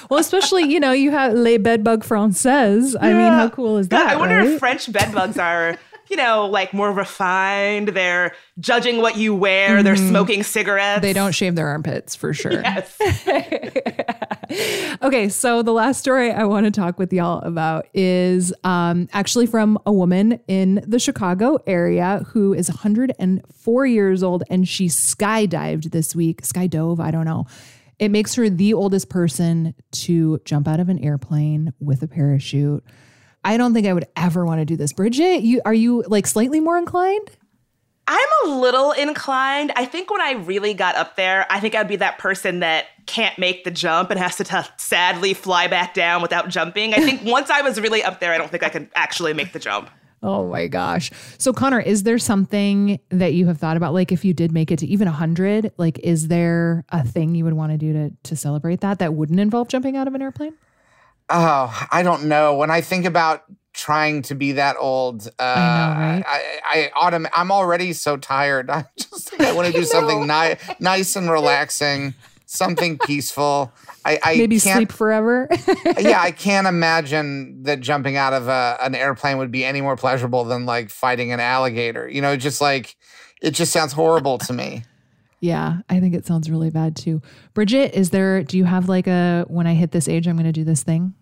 Well, 0.08 0.20
especially, 0.20 0.64
you 0.64 0.78
know, 0.78 0.92
you 0.92 1.10
have 1.10 1.32
Les 1.32 1.58
Bedbug 1.58 2.04
Françaises. 2.04 2.94
I 3.00 3.12
mean, 3.12 3.32
how 3.32 3.48
cool 3.48 3.78
is 3.78 3.88
that? 3.88 4.08
I 4.08 4.16
wonder 4.16 4.36
right? 4.36 4.48
if 4.48 4.58
French 4.58 4.92
bedbugs 4.92 5.38
are, 5.38 5.78
you 6.08 6.16
know, 6.16 6.46
like 6.46 6.72
more 6.72 6.92
refined. 6.92 7.88
They're 7.88 8.34
judging 8.58 9.00
what 9.00 9.16
you 9.16 9.34
wear. 9.34 9.82
They're 9.82 9.96
smoking 9.96 10.42
cigarettes. 10.42 10.96
Mm-hmm. 10.96 11.02
they 11.02 11.12
don't 11.12 11.32
shave 11.32 11.54
their 11.54 11.68
armpits 11.68 12.14
for 12.14 12.32
sure. 12.32 12.52
Yes. 12.62 12.98
Okay, 15.02 15.28
so 15.28 15.62
the 15.62 15.72
last 15.72 15.98
story 15.98 16.30
I 16.30 16.44
want 16.44 16.64
to 16.66 16.70
talk 16.70 16.98
with 16.98 17.12
y'all 17.12 17.40
about 17.40 17.86
is 17.92 18.52
um, 18.64 19.08
actually 19.12 19.46
from 19.46 19.78
a 19.84 19.92
woman 19.92 20.40
in 20.46 20.82
the 20.86 20.98
Chicago 20.98 21.58
area 21.66 22.24
who 22.28 22.54
is 22.54 22.68
104 22.68 23.86
years 23.86 24.22
old 24.22 24.44
and 24.48 24.66
she 24.66 24.86
skydived 24.86 25.90
this 25.90 26.14
week. 26.14 26.42
Skydove, 26.42 27.00
I 27.00 27.10
don't 27.10 27.24
know. 27.24 27.46
It 27.98 28.10
makes 28.10 28.34
her 28.36 28.48
the 28.48 28.72
oldest 28.74 29.08
person 29.08 29.74
to 29.92 30.40
jump 30.44 30.68
out 30.68 30.80
of 30.80 30.88
an 30.88 30.98
airplane 31.00 31.72
with 31.80 32.02
a 32.02 32.08
parachute. 32.08 32.84
I 33.46 33.56
don't 33.56 33.72
think 33.72 33.86
I 33.86 33.92
would 33.92 34.08
ever 34.16 34.44
want 34.44 34.60
to 34.60 34.64
do 34.64 34.76
this. 34.76 34.92
Bridget, 34.92 35.42
you 35.42 35.62
are 35.64 35.72
you 35.72 36.02
like 36.08 36.26
slightly 36.26 36.58
more 36.58 36.76
inclined? 36.76 37.30
I'm 38.08 38.28
a 38.44 38.48
little 38.48 38.90
inclined. 38.90 39.72
I 39.76 39.84
think 39.84 40.10
when 40.10 40.20
I 40.20 40.32
really 40.32 40.74
got 40.74 40.96
up 40.96 41.14
there, 41.14 41.46
I 41.48 41.60
think 41.60 41.76
I'd 41.76 41.86
be 41.86 41.96
that 41.96 42.18
person 42.18 42.60
that 42.60 42.86
can't 43.06 43.38
make 43.38 43.62
the 43.62 43.70
jump 43.70 44.10
and 44.10 44.18
has 44.18 44.36
to 44.36 44.44
t- 44.44 44.56
sadly 44.78 45.32
fly 45.32 45.68
back 45.68 45.94
down 45.94 46.22
without 46.22 46.48
jumping. 46.48 46.92
I 46.92 46.98
think 46.98 47.22
once 47.24 47.48
I 47.48 47.62
was 47.62 47.80
really 47.80 48.02
up 48.02 48.18
there, 48.18 48.32
I 48.32 48.38
don't 48.38 48.50
think 48.50 48.64
I 48.64 48.68
could 48.68 48.90
actually 48.96 49.32
make 49.32 49.52
the 49.52 49.60
jump. 49.60 49.90
Oh 50.24 50.48
my 50.48 50.66
gosh. 50.66 51.12
So 51.38 51.52
Connor, 51.52 51.78
is 51.78 52.02
there 52.02 52.18
something 52.18 52.98
that 53.10 53.34
you 53.34 53.46
have 53.46 53.58
thought 53.58 53.76
about 53.76 53.94
like 53.94 54.10
if 54.10 54.24
you 54.24 54.34
did 54.34 54.50
make 54.50 54.72
it 54.72 54.80
to 54.80 54.86
even 54.88 55.06
100, 55.06 55.72
like 55.76 56.00
is 56.00 56.26
there 56.26 56.84
a 56.88 57.04
thing 57.04 57.36
you 57.36 57.44
would 57.44 57.54
want 57.54 57.70
to 57.70 57.78
do 57.78 57.92
to 57.92 58.10
to 58.24 58.34
celebrate 58.34 58.80
that 58.80 58.98
that 58.98 59.14
wouldn't 59.14 59.38
involve 59.38 59.68
jumping 59.68 59.96
out 59.96 60.08
of 60.08 60.14
an 60.16 60.22
airplane? 60.22 60.54
Oh, 61.28 61.86
I 61.90 62.02
don't 62.02 62.24
know. 62.24 62.56
When 62.56 62.70
I 62.70 62.80
think 62.80 63.04
about 63.04 63.44
trying 63.72 64.22
to 64.22 64.34
be 64.34 64.52
that 64.52 64.76
old, 64.78 65.26
uh, 65.38 65.42
right? 65.42 66.24
I, 66.26 66.90
I, 66.96 67.10
autom- 67.10 67.28
I'm 67.34 67.52
already 67.52 67.92
so 67.92 68.16
tired. 68.16 68.70
I 68.70 68.84
just 68.96 69.28
think 69.30 69.42
I 69.42 69.52
want 69.52 69.68
to 69.68 69.72
do 69.72 69.84
something 69.84 70.26
ni- 70.26 70.56
nice 70.80 71.14
and 71.16 71.30
relaxing, 71.30 72.14
something 72.46 72.98
peaceful. 72.98 73.72
I, 74.04 74.18
I 74.22 74.36
Maybe 74.36 74.60
can't, 74.60 74.78
sleep 74.78 74.92
forever. 74.92 75.48
yeah, 75.98 76.20
I 76.20 76.30
can't 76.30 76.66
imagine 76.66 77.64
that 77.64 77.80
jumping 77.80 78.16
out 78.16 78.32
of 78.32 78.48
a, 78.48 78.78
an 78.80 78.94
airplane 78.94 79.38
would 79.38 79.50
be 79.50 79.64
any 79.64 79.80
more 79.80 79.96
pleasurable 79.96 80.44
than 80.44 80.64
like 80.64 80.90
fighting 80.90 81.32
an 81.32 81.40
alligator. 81.40 82.08
You 82.08 82.22
know, 82.22 82.36
just 82.36 82.60
like 82.60 82.96
it 83.42 83.50
just 83.50 83.72
sounds 83.72 83.92
horrible 83.92 84.38
to 84.38 84.52
me. 84.52 84.84
Yeah, 85.40 85.78
I 85.88 86.00
think 86.00 86.14
it 86.14 86.26
sounds 86.26 86.50
really 86.50 86.70
bad 86.70 86.96
too. 86.96 87.20
Bridget, 87.54 87.94
is 87.94 88.10
there 88.10 88.42
do 88.42 88.56
you 88.56 88.64
have 88.64 88.88
like 88.88 89.06
a 89.06 89.44
when 89.48 89.66
I 89.66 89.74
hit 89.74 89.90
this 89.92 90.08
age 90.08 90.26
I'm 90.26 90.36
going 90.36 90.46
to 90.46 90.52
do 90.52 90.64
this 90.64 90.82
thing 90.82 91.14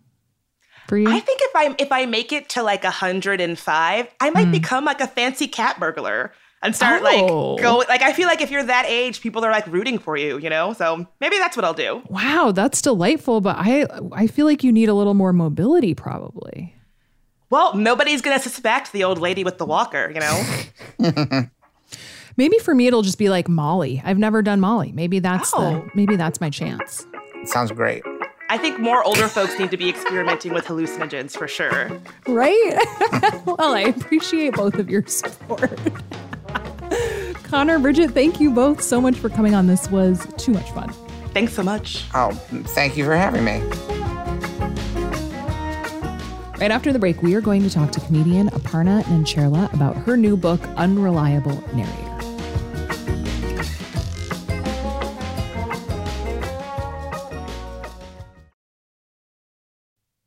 for 0.86 0.96
you? 0.96 1.08
I 1.08 1.20
think 1.20 1.40
if 1.42 1.56
I 1.56 1.74
if 1.78 1.90
I 1.90 2.06
make 2.06 2.32
it 2.32 2.48
to 2.50 2.62
like 2.62 2.84
105, 2.84 4.08
I 4.20 4.30
might 4.30 4.44
hmm. 4.44 4.50
become 4.50 4.84
like 4.84 5.00
a 5.00 5.06
fancy 5.08 5.48
cat 5.48 5.78
burglar. 5.80 6.32
and 6.62 6.74
start 6.74 7.02
Oh. 7.02 7.54
like 7.54 7.62
go 7.62 7.78
like 7.88 8.02
I 8.02 8.12
feel 8.12 8.26
like 8.26 8.40
if 8.40 8.50
you're 8.50 8.62
that 8.64 8.86
age, 8.86 9.20
people 9.20 9.44
are 9.44 9.50
like 9.50 9.66
rooting 9.66 9.98
for 9.98 10.16
you, 10.16 10.38
you 10.38 10.48
know? 10.48 10.72
So 10.72 11.06
maybe 11.20 11.36
that's 11.38 11.56
what 11.56 11.64
I'll 11.64 11.74
do. 11.74 12.02
Wow, 12.08 12.52
that's 12.52 12.80
delightful, 12.80 13.40
but 13.40 13.56
I 13.58 13.86
I 14.12 14.26
feel 14.28 14.46
like 14.46 14.62
you 14.64 14.72
need 14.72 14.88
a 14.88 14.94
little 14.94 15.14
more 15.14 15.32
mobility 15.32 15.94
probably. 15.94 16.74
Well, 17.50 17.76
nobody's 17.76 18.22
gonna 18.22 18.40
suspect 18.40 18.92
the 18.92 19.04
old 19.04 19.18
lady 19.18 19.44
with 19.44 19.58
the 19.58 19.66
walker, 19.66 20.10
you 20.12 20.20
know? 20.20 21.44
Maybe 22.36 22.58
for 22.58 22.74
me 22.74 22.86
it'll 22.86 23.02
just 23.02 23.18
be 23.18 23.28
like 23.28 23.48
Molly. 23.48 24.02
I've 24.04 24.18
never 24.18 24.42
done 24.42 24.60
Molly. 24.60 24.92
Maybe 24.92 25.18
that's 25.18 25.52
Oh. 25.54 25.60
the 25.84 25.90
maybe 25.94 26.16
that's 26.16 26.40
my 26.40 26.50
chance. 26.50 27.06
Sounds 27.44 27.70
great. 27.70 28.02
I 28.50 28.58
think 28.58 28.78
more 28.78 29.02
older 29.04 29.26
folks 29.28 29.58
need 29.58 29.70
to 29.70 29.76
be 29.76 29.88
experimenting 29.88 30.52
with 30.52 30.64
hallucinogens 30.66 31.36
for 31.36 31.48
sure. 31.48 31.90
Right? 32.26 32.74
well, 33.46 33.74
I 33.74 33.80
appreciate 33.96 34.54
both 34.54 34.74
of 34.74 34.90
your 34.90 35.04
support. 35.06 35.78
Connor, 37.44 37.78
Bridget, 37.78 38.10
thank 38.10 38.40
you 38.40 38.50
both 38.50 38.82
so 38.82 39.00
much 39.00 39.16
for 39.16 39.28
coming 39.28 39.54
on. 39.54 39.66
This 39.66 39.90
was 39.90 40.26
too 40.36 40.52
much 40.52 40.70
fun. 40.72 40.92
Thanks 41.32 41.52
so 41.54 41.62
much. 41.62 42.04
Oh, 42.14 42.30
thank 42.74 42.96
you 42.96 43.04
for 43.04 43.14
having 43.16 43.44
me. 43.44 43.60
Right 46.60 46.70
after 46.70 46.92
the 46.92 46.98
break, 46.98 47.22
we 47.22 47.34
are 47.34 47.40
going 47.40 47.62
to 47.62 47.70
talk 47.70 47.90
to 47.92 48.00
comedian 48.00 48.48
Aparna 48.50 49.02
Nancherla 49.04 49.72
about 49.74 49.96
her 49.96 50.16
new 50.16 50.36
book, 50.36 50.60
Unreliable 50.76 51.62
Narrator. 51.74 52.03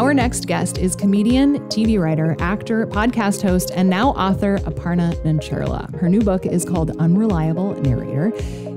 Our 0.00 0.14
next 0.14 0.46
guest 0.46 0.78
is 0.78 0.96
comedian, 0.96 1.58
TV 1.68 2.00
writer, 2.00 2.34
actor, 2.40 2.86
podcast 2.86 3.42
host, 3.42 3.70
and 3.74 3.90
now 3.90 4.12
author 4.12 4.56
Aparna 4.60 5.14
Nancherla. 5.24 5.94
Her 6.00 6.08
new 6.08 6.22
book 6.22 6.46
is 6.46 6.64
called 6.64 6.96
Unreliable 6.96 7.74
Narrator. 7.82 8.32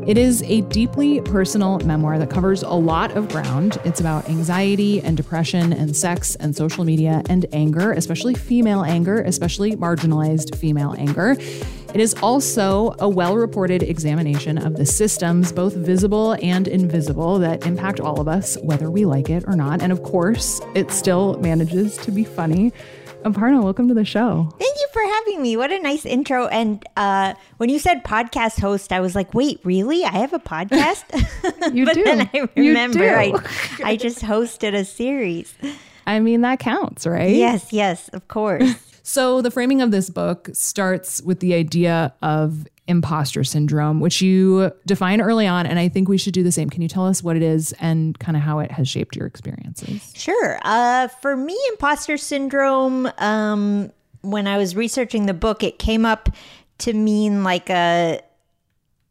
It 0.06 0.18
is 0.18 0.44
a 0.44 0.60
deeply 0.62 1.22
personal 1.22 1.80
memoir 1.80 2.20
that 2.20 2.30
covers 2.30 2.62
a 2.62 2.74
lot 2.74 3.16
of 3.16 3.30
ground. 3.30 3.80
It's 3.86 4.02
about 4.02 4.28
anxiety 4.28 5.00
and 5.00 5.16
depression 5.16 5.72
and 5.72 5.96
sex 5.96 6.36
and 6.36 6.54
social 6.54 6.84
media 6.84 7.24
and 7.30 7.46
anger, 7.54 7.94
especially 7.94 8.34
female 8.36 8.84
anger, 8.84 9.22
especially 9.22 9.78
marginalized 9.78 10.58
female 10.58 10.94
anger. 10.98 11.38
It 11.94 12.02
is 12.02 12.16
also 12.16 12.96
a 13.00 13.08
well 13.08 13.38
reported 13.38 13.82
examination 13.82 14.58
of 14.58 14.76
the 14.76 14.86
systems, 14.86 15.54
both 15.54 15.74
visible 15.74 16.34
and 16.44 16.68
invisible, 16.68 17.40
that 17.40 17.66
impact 17.66 18.02
all 18.02 18.20
of 18.20 18.28
us, 18.28 18.58
whether 18.62 18.92
we 18.92 19.06
like 19.06 19.30
it 19.30 19.46
or 19.48 19.56
not. 19.56 19.82
And 19.82 19.94
of 19.94 20.04
course, 20.04 20.60
it 20.76 20.92
still 20.92 21.38
manages 21.40 21.96
to 22.00 22.12
be 22.12 22.26
funny. 22.26 22.74
Aparna, 23.24 23.64
welcome 23.64 23.88
to 23.88 23.94
the 23.94 24.04
show. 24.04 24.50
Thank 24.60 24.73
for 24.94 25.02
having 25.02 25.42
me. 25.42 25.58
What 25.58 25.72
a 25.72 25.80
nice 25.80 26.06
intro. 26.06 26.48
And 26.48 26.86
uh, 26.96 27.34
when 27.58 27.70
you 27.70 27.80
said 27.80 28.04
podcast 28.04 28.60
host, 28.60 28.94
I 28.94 29.00
was 29.00 29.16
like, 29.16 29.34
wait, 29.34 29.60
really? 29.64 30.06
I 30.06 30.12
have 30.12 30.34
a 30.34 30.40
podcast? 30.40 31.04
You 31.74 31.86
but 31.86 31.96
do. 31.96 32.04
then 32.04 32.30
I 32.34 32.50
remember. 32.56 33.04
I, 33.18 33.34
I 33.84 33.96
just 33.96 34.20
hosted 34.20 34.74
a 34.74 34.84
series. 34.86 35.54
I 36.06 36.20
mean, 36.20 36.42
that 36.42 36.60
counts, 36.60 37.08
right? 37.08 37.34
Yes, 37.34 37.72
yes, 37.72 38.10
of 38.10 38.28
course. 38.28 38.76
So, 39.02 39.42
the 39.42 39.50
framing 39.52 39.82
of 39.82 39.92
this 39.92 40.10
book 40.10 40.50
starts 40.54 41.22
with 41.22 41.40
the 41.40 41.54
idea 41.54 42.14
of 42.22 42.68
imposter 42.88 43.44
syndrome, 43.44 44.00
which 44.00 44.22
you 44.22 44.72
define 44.86 45.22
early 45.22 45.48
on. 45.48 45.66
And 45.66 45.80
I 45.80 45.90
think 45.90 46.10
we 46.10 46.18
should 46.18 46.34
do 46.34 46.44
the 46.44 46.52
same. 46.52 46.70
Can 46.70 46.82
you 46.82 46.88
tell 46.88 47.06
us 47.06 47.24
what 47.24 47.36
it 47.36 47.42
is 47.42 47.74
and 47.80 48.18
kind 48.20 48.36
of 48.36 48.44
how 48.44 48.60
it 48.60 48.72
has 48.72 48.88
shaped 48.88 49.16
your 49.16 49.26
experiences? 49.26 50.12
Sure. 50.16 50.60
Uh, 50.64 51.08
for 51.08 51.36
me, 51.38 51.58
imposter 51.70 52.18
syndrome, 52.18 53.10
um, 53.18 53.92
when 54.24 54.48
I 54.48 54.58
was 54.58 54.76
researching 54.76 55.28
the 55.28 55.34
book, 55.34 55.64
it 55.64 55.78
came 55.78 56.06
up 56.06 56.30
to 56.80 56.94
mean 56.94 57.44
like 57.44 57.70
a 57.70 58.22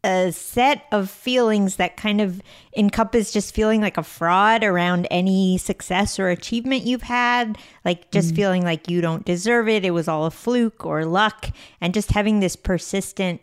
a 0.04 0.32
set 0.32 0.84
of 0.90 1.08
feelings 1.08 1.76
that 1.76 1.96
kind 1.96 2.20
of 2.20 2.42
encompass 2.76 3.32
just 3.32 3.54
feeling 3.54 3.80
like 3.80 3.96
a 3.96 4.02
fraud 4.02 4.64
around 4.64 5.06
any 5.12 5.56
success 5.56 6.18
or 6.18 6.28
achievement 6.28 6.82
you've 6.82 7.02
had, 7.02 7.56
like 7.84 8.10
just 8.10 8.34
feeling 8.34 8.64
like 8.64 8.90
you 8.90 9.00
don't 9.00 9.24
deserve 9.24 9.68
it, 9.68 9.84
it 9.84 9.92
was 9.92 10.08
all 10.08 10.26
a 10.26 10.30
fluke 10.32 10.84
or 10.84 11.04
luck, 11.04 11.50
and 11.80 11.94
just 11.94 12.10
having 12.10 12.40
this 12.40 12.56
persistent 12.56 13.40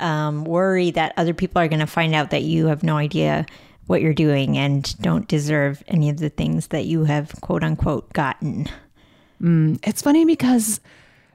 um, 0.00 0.44
worry 0.44 0.90
that 0.90 1.14
other 1.16 1.32
people 1.32 1.62
are 1.62 1.68
going 1.68 1.80
to 1.80 1.86
find 1.86 2.14
out 2.14 2.28
that 2.28 2.42
you 2.42 2.66
have 2.66 2.82
no 2.82 2.98
idea 2.98 3.46
what 3.86 4.02
you're 4.02 4.12
doing 4.12 4.58
and 4.58 5.00
don't 5.00 5.28
deserve 5.28 5.82
any 5.88 6.10
of 6.10 6.18
the 6.18 6.28
things 6.28 6.68
that 6.68 6.84
you 6.84 7.04
have 7.04 7.32
quote 7.40 7.64
unquote 7.64 8.12
gotten. 8.12 8.68
It's 9.42 10.02
funny 10.02 10.24
because 10.24 10.80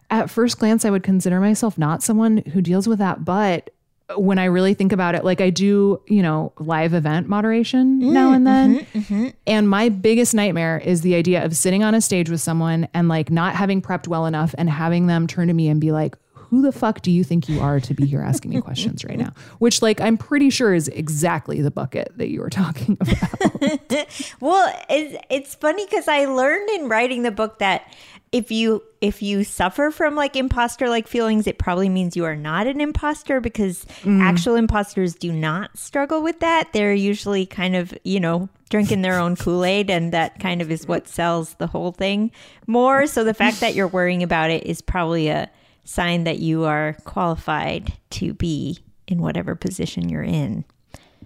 at 0.10 0.30
first 0.30 0.60
glance, 0.60 0.86
I 0.86 0.90
would 0.90 1.04
consider 1.04 1.40
myself 1.40 1.78
not 1.78 2.02
someone 2.02 2.38
who 2.38 2.62
deals 2.62 2.88
with 2.88 3.00
that. 3.00 3.26
But 3.26 3.72
when 4.16 4.40
I 4.40 4.46
really 4.46 4.74
think 4.74 4.92
about 4.94 5.16
it, 5.16 5.26
like 5.26 5.42
I 5.42 5.50
do, 5.50 6.02
you 6.08 6.22
know, 6.22 6.54
live 6.60 6.94
event 6.94 7.28
moderation 7.28 8.02
mm, 8.02 8.12
now 8.12 8.32
and 8.32 8.48
then. 8.48 8.80
Mm-hmm, 8.80 9.00
mm-hmm. 9.00 9.28
And 9.46 9.70
my 9.70 9.90
biggest 9.90 10.34
nightmare 10.34 10.78
is 10.84 11.02
the 11.02 11.16
idea 11.16 11.44
of 11.44 11.56
sitting 11.56 11.84
on 11.84 11.94
a 11.94 12.02
stage 12.02 12.30
with 12.30 12.40
someone 12.40 12.88
and 12.94 13.10
like 13.10 13.30
not 13.30 13.56
having 13.56 13.82
prepped 13.82 14.08
well 14.08 14.26
enough 14.26 14.56
and 14.58 14.70
having 14.70 15.08
them 15.08 15.28
turn 15.28 15.50
to 15.50 15.54
me 15.54 15.68
and 15.68 15.82
be 15.82 15.92
like, 15.92 16.16
who 16.50 16.62
the 16.62 16.72
fuck 16.72 17.02
do 17.02 17.12
you 17.12 17.26
think 17.26 17.50
you 17.50 17.60
are 17.60 17.82
to 17.82 17.94
be 17.94 18.06
here 18.06 18.22
asking 18.22 18.52
me 18.52 18.62
questions 18.62 19.04
right 19.04 19.18
now? 19.18 19.34
Which, 19.60 19.82
like, 19.82 20.00
I'm 20.00 20.18
pretty 20.18 20.50
sure 20.50 20.74
is 20.74 20.88
exactly 20.88 21.62
the 21.62 21.72
bucket 21.72 22.14
that 22.16 22.30
you 22.30 22.40
were 22.40 22.50
talking 22.50 22.98
about. 23.00 23.80
Well, 24.40 24.74
it's, 24.90 25.24
it's 25.30 25.56
funny 25.56 25.86
because 25.86 26.08
I 26.08 26.26
learned 26.26 26.70
in 26.70 26.88
writing 26.88 27.24
the 27.24 27.32
book 27.32 27.60
that 27.60 27.92
if 28.32 28.52
you 28.52 28.84
if 29.00 29.22
you 29.22 29.44
suffer 29.44 29.92
from 29.92 30.16
like 30.16 30.36
imposter 30.36 30.90
like 30.90 31.08
feelings, 31.08 31.48
it 31.48 31.58
probably 31.58 31.90
means 31.90 32.16
you 32.16 32.26
are 32.26 32.36
not 32.36 32.68
an 32.68 32.82
imposter 32.82 33.40
because 33.40 33.86
mm. 34.02 34.22
actual 34.22 34.56
imposters 34.56 35.16
do 35.16 35.32
not 35.32 35.78
struggle 35.78 36.22
with 36.22 36.40
that. 36.40 36.74
They're 36.74 36.94
usually 36.94 37.46
kind 37.46 37.76
of 37.76 37.94
you 38.04 38.20
know 38.20 38.50
drinking 38.70 39.02
their 39.02 39.20
own 39.20 39.36
Kool 39.36 39.64
Aid, 39.64 39.90
and 39.90 40.12
that 40.14 40.40
kind 40.40 40.62
of 40.62 40.72
is 40.72 40.88
what 40.88 41.08
sells 41.08 41.54
the 41.56 41.68
whole 41.68 41.92
thing 41.92 42.32
more. 42.66 43.08
So 43.08 43.24
the 43.24 43.34
fact 43.34 43.62
that 43.62 43.76
you're 43.76 43.88
worrying 43.88 44.24
about 44.24 44.50
it 44.50 44.66
is 44.66 44.82
probably 44.82 45.30
a 45.30 45.50
sign 45.84 46.26
that 46.26 46.40
you 46.40 46.66
are 46.66 46.98
qualified 47.06 47.94
to 48.10 48.34
be 48.34 48.80
in 49.08 49.22
whatever 49.22 49.56
position 49.56 50.10
you're 50.10 50.22
in. 50.22 50.66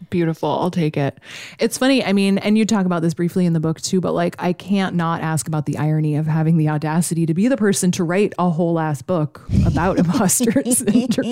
Beautiful. 0.09 0.49
I'll 0.49 0.71
take 0.71 0.97
it. 0.97 1.19
It's 1.59 1.77
funny. 1.77 2.03
I 2.03 2.11
mean, 2.11 2.37
and 2.39 2.57
you 2.57 2.65
talk 2.65 2.85
about 2.85 3.01
this 3.01 3.13
briefly 3.13 3.45
in 3.45 3.53
the 3.53 3.59
book 3.59 3.79
too, 3.79 4.01
but 4.01 4.13
like, 4.13 4.35
I 4.39 4.51
can't 4.53 4.95
not 4.95 5.21
ask 5.21 5.47
about 5.47 5.65
the 5.65 5.77
irony 5.77 6.15
of 6.15 6.25
having 6.25 6.57
the 6.57 6.69
audacity 6.69 7.25
to 7.25 7.33
be 7.33 7.47
the 7.47 7.57
person 7.57 7.91
to 7.91 8.03
write 8.03 8.33
a 8.39 8.49
whole 8.49 8.79
ass 8.79 9.01
book 9.01 9.45
about 9.65 9.99
imposter 9.99 10.63
syndrome. 10.71 11.31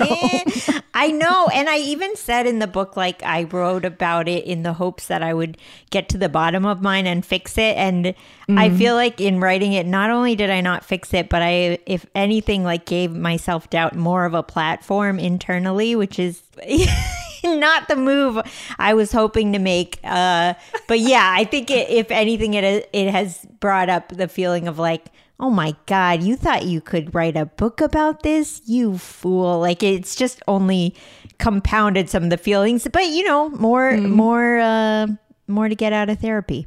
I 0.94 1.10
know. 1.10 1.48
And 1.52 1.68
I 1.68 1.78
even 1.78 2.14
said 2.16 2.46
in 2.46 2.58
the 2.58 2.66
book, 2.66 2.96
like, 2.96 3.22
I 3.22 3.44
wrote 3.44 3.84
about 3.84 4.28
it 4.28 4.44
in 4.44 4.62
the 4.62 4.74
hopes 4.74 5.08
that 5.08 5.22
I 5.22 5.34
would 5.34 5.58
get 5.90 6.08
to 6.10 6.18
the 6.18 6.28
bottom 6.28 6.64
of 6.64 6.80
mine 6.80 7.06
and 7.06 7.24
fix 7.24 7.58
it. 7.58 7.76
And 7.76 8.08
I 8.48 8.68
mm-hmm. 8.68 8.78
feel 8.78 8.94
like 8.94 9.20
in 9.20 9.40
writing 9.40 9.72
it, 9.72 9.86
not 9.86 10.10
only 10.10 10.36
did 10.36 10.50
I 10.50 10.60
not 10.60 10.84
fix 10.84 11.12
it, 11.12 11.28
but 11.28 11.42
I, 11.42 11.78
if 11.86 12.06
anything, 12.14 12.64
like, 12.64 12.86
gave 12.86 13.12
myself 13.12 13.68
doubt 13.70 13.96
more 13.96 14.24
of 14.24 14.34
a 14.34 14.42
platform 14.42 15.18
internally, 15.18 15.96
which 15.96 16.18
is. 16.18 16.42
Not 17.44 17.88
the 17.88 17.96
move 17.96 18.40
I 18.78 18.94
was 18.94 19.12
hoping 19.12 19.52
to 19.52 19.58
make, 19.58 19.98
uh, 20.04 20.54
but 20.88 21.00
yeah, 21.00 21.32
I 21.34 21.44
think 21.44 21.70
it, 21.70 21.88
if 21.88 22.10
anything, 22.10 22.54
it 22.54 22.88
it 22.92 23.10
has 23.10 23.46
brought 23.60 23.88
up 23.88 24.08
the 24.08 24.28
feeling 24.28 24.68
of 24.68 24.78
like, 24.78 25.06
oh 25.38 25.50
my 25.50 25.74
god, 25.86 26.22
you 26.22 26.36
thought 26.36 26.64
you 26.64 26.80
could 26.80 27.14
write 27.14 27.36
a 27.36 27.46
book 27.46 27.80
about 27.80 28.22
this, 28.22 28.60
you 28.66 28.98
fool! 28.98 29.60
Like 29.60 29.82
it's 29.82 30.14
just 30.14 30.42
only 30.48 30.94
compounded 31.38 32.10
some 32.10 32.24
of 32.24 32.30
the 32.30 32.36
feelings, 32.36 32.86
but 32.92 33.06
you 33.06 33.24
know, 33.24 33.48
more 33.50 33.96
more 33.96 34.58
uh, 34.58 35.06
more 35.48 35.68
to 35.68 35.74
get 35.74 35.92
out 35.92 36.10
of 36.10 36.18
therapy. 36.18 36.66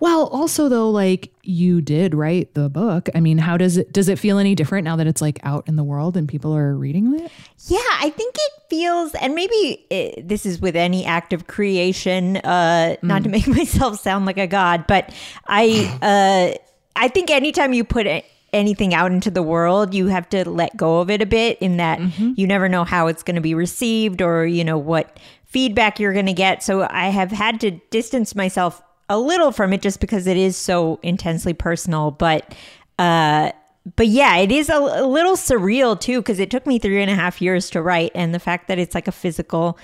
Well, 0.00 0.26
also 0.26 0.68
though, 0.68 0.90
like 0.90 1.32
you 1.42 1.80
did 1.80 2.14
write 2.14 2.54
the 2.54 2.68
book. 2.68 3.08
I 3.14 3.20
mean, 3.20 3.38
how 3.38 3.56
does 3.56 3.76
it 3.76 3.92
does 3.92 4.08
it 4.08 4.18
feel 4.18 4.38
any 4.38 4.54
different 4.54 4.84
now 4.84 4.96
that 4.96 5.06
it's 5.06 5.20
like 5.20 5.38
out 5.42 5.66
in 5.68 5.76
the 5.76 5.84
world 5.84 6.16
and 6.16 6.28
people 6.28 6.54
are 6.56 6.74
reading 6.74 7.18
it? 7.18 7.30
Yeah, 7.66 7.78
I 8.00 8.10
think 8.10 8.34
it 8.36 8.52
feels, 8.68 9.14
and 9.14 9.34
maybe 9.34 9.86
it, 9.90 10.28
this 10.28 10.44
is 10.44 10.60
with 10.60 10.76
any 10.76 11.04
act 11.04 11.32
of 11.32 11.46
creation. 11.46 12.36
Uh, 12.38 12.96
Not 13.02 13.22
to 13.24 13.28
make 13.28 13.46
myself 13.48 14.00
sound 14.00 14.26
like 14.26 14.38
a 14.38 14.46
god, 14.46 14.86
but 14.86 15.14
I, 15.46 15.88
uh, 16.02 16.58
I 16.96 17.08
think 17.08 17.30
anytime 17.30 17.72
you 17.72 17.84
put 17.84 18.06
it, 18.06 18.24
anything 18.52 18.94
out 18.94 19.10
into 19.12 19.30
the 19.30 19.42
world, 19.42 19.94
you 19.94 20.06
have 20.08 20.28
to 20.30 20.48
let 20.48 20.76
go 20.76 21.00
of 21.00 21.10
it 21.10 21.22
a 21.22 21.26
bit. 21.26 21.58
In 21.58 21.78
that 21.78 22.00
you 22.18 22.46
never 22.46 22.68
know 22.68 22.84
how 22.84 23.06
it's 23.06 23.22
going 23.22 23.36
to 23.36 23.40
be 23.40 23.54
received, 23.54 24.22
or 24.22 24.46
you 24.46 24.64
know 24.64 24.78
what 24.78 25.18
feedback 25.46 26.00
you're 26.00 26.12
going 26.12 26.26
to 26.26 26.32
get. 26.32 26.62
So 26.62 26.86
I 26.90 27.08
have 27.08 27.30
had 27.30 27.60
to 27.60 27.70
distance 27.90 28.34
myself 28.34 28.82
a 29.08 29.18
little 29.18 29.52
from 29.52 29.72
it 29.72 29.82
just 29.82 30.00
because 30.00 30.26
it 30.26 30.36
is 30.36 30.56
so 30.56 30.98
intensely 31.02 31.54
personal, 31.54 32.10
but. 32.10 32.54
Uh, 32.98 33.50
but 33.96 34.06
yeah, 34.06 34.36
it 34.38 34.50
is 34.50 34.70
a, 34.70 34.76
a 34.76 35.06
little 35.06 35.36
surreal 35.36 36.00
too 36.00 36.20
because 36.22 36.38
it 36.38 36.50
took 36.50 36.66
me 36.66 36.78
three 36.78 37.02
and 37.02 37.10
a 37.10 37.14
half 37.14 37.42
years 37.42 37.68
to 37.70 37.82
write, 37.82 38.12
and 38.14 38.32
the 38.32 38.38
fact 38.38 38.68
that 38.68 38.78
it's 38.78 38.94
like 38.94 39.08
a 39.08 39.12
physical 39.12 39.78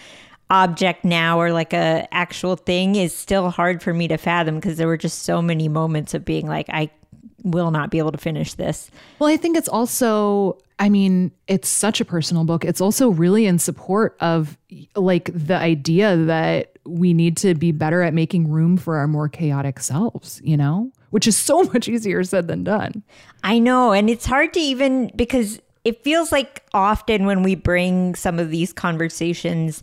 object 0.50 1.04
now 1.04 1.40
or 1.40 1.52
like 1.52 1.72
a 1.72 2.08
actual 2.12 2.56
thing 2.56 2.96
is 2.96 3.14
still 3.14 3.50
hard 3.50 3.82
for 3.82 3.94
me 3.94 4.08
to 4.08 4.16
fathom 4.16 4.56
because 4.56 4.76
there 4.76 4.88
were 4.88 4.96
just 4.96 5.22
so 5.22 5.40
many 5.40 5.68
moments 5.68 6.12
of 6.12 6.24
being 6.24 6.46
like, 6.46 6.68
I 6.70 6.90
will 7.42 7.70
not 7.70 7.90
be 7.90 7.98
able 7.98 8.12
to 8.12 8.18
finish 8.18 8.54
this. 8.54 8.90
Well, 9.18 9.30
I 9.30 9.36
think 9.36 9.56
it's 9.56 9.68
also, 9.68 10.58
I 10.78 10.88
mean, 10.88 11.30
it's 11.46 11.68
such 11.68 12.00
a 12.00 12.04
personal 12.04 12.44
book. 12.44 12.64
It's 12.64 12.80
also 12.80 13.10
really 13.10 13.46
in 13.46 13.58
support 13.58 14.16
of 14.20 14.58
like 14.96 15.30
the 15.32 15.56
idea 15.56 16.16
that 16.16 16.69
we 16.84 17.12
need 17.12 17.36
to 17.38 17.54
be 17.54 17.72
better 17.72 18.02
at 18.02 18.14
making 18.14 18.48
room 18.48 18.76
for 18.76 18.96
our 18.96 19.06
more 19.06 19.28
chaotic 19.28 19.80
selves, 19.80 20.40
you 20.44 20.56
know, 20.56 20.90
which 21.10 21.26
is 21.26 21.36
so 21.36 21.62
much 21.74 21.88
easier 21.88 22.24
said 22.24 22.48
than 22.48 22.64
done. 22.64 23.02
I 23.44 23.58
know. 23.58 23.92
And 23.92 24.08
it's 24.08 24.26
hard 24.26 24.52
to 24.54 24.60
even 24.60 25.10
because 25.14 25.60
it 25.84 26.02
feels 26.04 26.30
like 26.32 26.62
often 26.72 27.26
when 27.26 27.42
we 27.42 27.54
bring 27.54 28.14
some 28.14 28.38
of 28.38 28.50
these 28.50 28.72
conversations 28.72 29.82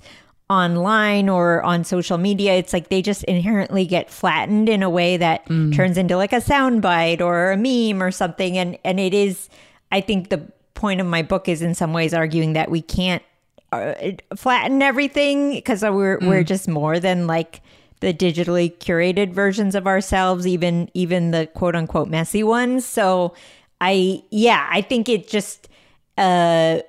online 0.50 1.28
or 1.28 1.62
on 1.64 1.84
social 1.84 2.18
media, 2.18 2.54
it's 2.54 2.72
like 2.72 2.90
they 2.90 3.02
just 3.02 3.24
inherently 3.26 3.86
get 3.86 4.10
flattened 4.10 4.70
in 4.70 4.82
a 4.82 4.90
way 4.90 5.18
that 5.18 5.46
mm. 5.48 5.76
turns 5.76 5.98
into 5.98 6.16
like 6.16 6.34
a 6.34 6.38
soundbite 6.38 7.22
or 7.22 7.52
a 7.52 7.58
meme 7.58 8.02
or 8.02 8.12
something. 8.12 8.58
And 8.58 8.78
and 8.84 9.00
it 9.00 9.14
is, 9.14 9.50
I 9.92 10.02
think 10.02 10.30
the 10.30 10.48
point 10.74 11.02
of 11.02 11.08
my 11.08 11.24
book 11.24 11.50
is 11.50 11.62
in 11.62 11.74
some 11.74 11.92
ways 11.92 12.14
arguing 12.14 12.54
that 12.54 12.70
we 12.70 12.82
can't 12.82 13.24
uh, 13.72 13.94
flatten 14.36 14.82
everything 14.82 15.52
because 15.52 15.82
we're 15.82 16.20
we're 16.20 16.44
just 16.44 16.68
more 16.68 17.00
than 17.00 17.28
like 17.28 17.62
the 18.00 18.14
digitally 18.14 18.76
curated 18.78 19.34
versions 19.34 19.76
of 19.76 19.88
ourselves, 19.88 20.46
even 20.46 20.90
even 20.94 21.32
the 21.32 21.48
quote 21.48 21.76
unquote 21.76 22.08
messy 22.08 22.44
ones. 22.44 22.86
So 22.86 23.34
I 23.82 24.24
yeah, 24.32 24.68
I 24.72 24.82
think 24.82 25.10
it 25.10 25.28
just 25.28 25.70
uh 26.18 26.80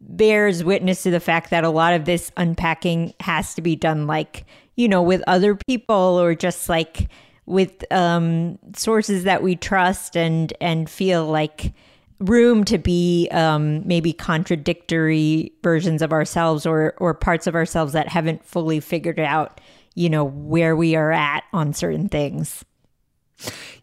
bears 0.00 0.64
witness 0.64 1.02
to 1.02 1.10
the 1.10 1.20
fact 1.20 1.50
that 1.50 1.64
a 1.64 1.70
lot 1.70 1.94
of 1.94 2.04
this 2.04 2.32
unpacking 2.36 3.12
has 3.20 3.54
to 3.54 3.62
be 3.62 3.76
done 3.76 4.06
like, 4.06 4.46
you 4.76 4.88
know, 4.88 5.02
with 5.02 5.22
other 5.26 5.54
people 5.54 5.94
or 5.96 6.34
just 6.34 6.68
like 6.68 7.08
with 7.46 7.84
um 7.92 8.58
sources 8.76 9.24
that 9.24 9.42
we 9.42 9.56
trust 9.56 10.16
and 10.16 10.52
and 10.60 10.88
feel 10.88 11.26
like 11.26 11.72
room 12.20 12.64
to 12.64 12.78
be 12.78 13.28
um, 13.32 13.86
maybe 13.86 14.12
contradictory 14.12 15.52
versions 15.62 16.02
of 16.02 16.12
ourselves 16.12 16.66
or 16.66 16.94
or 16.98 17.14
parts 17.14 17.46
of 17.46 17.54
ourselves 17.54 17.92
that 17.94 18.08
haven't 18.08 18.44
fully 18.44 18.78
figured 18.78 19.18
out 19.18 19.60
you 19.94 20.08
know 20.08 20.24
where 20.24 20.76
we 20.76 20.94
are 20.94 21.12
at 21.12 21.42
on 21.52 21.72
certain 21.72 22.08
things 22.08 22.64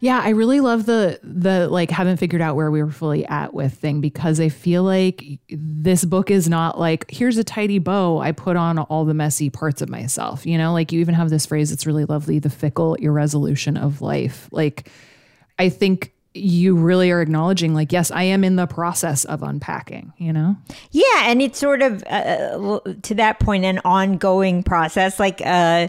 Yeah, 0.00 0.20
I 0.22 0.30
really 0.30 0.60
love 0.60 0.86
the 0.86 1.18
the 1.22 1.68
like 1.68 1.90
haven't 1.90 2.18
figured 2.18 2.40
out 2.40 2.54
where 2.54 2.70
we 2.70 2.82
were 2.82 2.92
fully 2.92 3.26
at 3.26 3.52
with 3.52 3.74
thing 3.74 4.00
because 4.00 4.38
I 4.38 4.48
feel 4.48 4.84
like 4.84 5.24
this 5.50 6.04
book 6.04 6.30
is 6.30 6.48
not 6.48 6.78
like 6.78 7.10
here's 7.10 7.36
a 7.36 7.44
tidy 7.44 7.80
bow 7.80 8.18
I 8.18 8.32
put 8.32 8.56
on 8.56 8.78
all 8.78 9.04
the 9.04 9.14
messy 9.14 9.50
parts 9.50 9.82
of 9.82 9.88
myself. 9.88 10.46
You 10.46 10.58
know, 10.58 10.72
like 10.72 10.92
you 10.92 11.00
even 11.00 11.14
have 11.14 11.30
this 11.30 11.46
phrase 11.46 11.70
that's 11.70 11.86
really 11.86 12.04
lovely, 12.04 12.38
the 12.38 12.50
fickle 12.50 12.94
irresolution 12.94 13.76
of 13.76 14.00
life. 14.00 14.48
Like 14.52 14.88
I 15.58 15.68
think 15.68 16.12
you 16.38 16.76
really 16.76 17.10
are 17.10 17.20
acknowledging 17.20 17.74
like 17.74 17.92
yes, 17.92 18.10
I 18.10 18.24
am 18.24 18.44
in 18.44 18.56
the 18.56 18.66
process 18.66 19.24
of 19.24 19.42
unpacking, 19.42 20.12
you 20.18 20.32
know? 20.32 20.56
yeah 20.90 21.22
and 21.24 21.42
it's 21.42 21.58
sort 21.58 21.82
of 21.82 22.02
uh, 22.06 22.80
to 23.02 23.14
that 23.14 23.40
point 23.40 23.64
an 23.64 23.80
ongoing 23.84 24.62
process 24.62 25.18
like 25.18 25.40
uh 25.44 25.88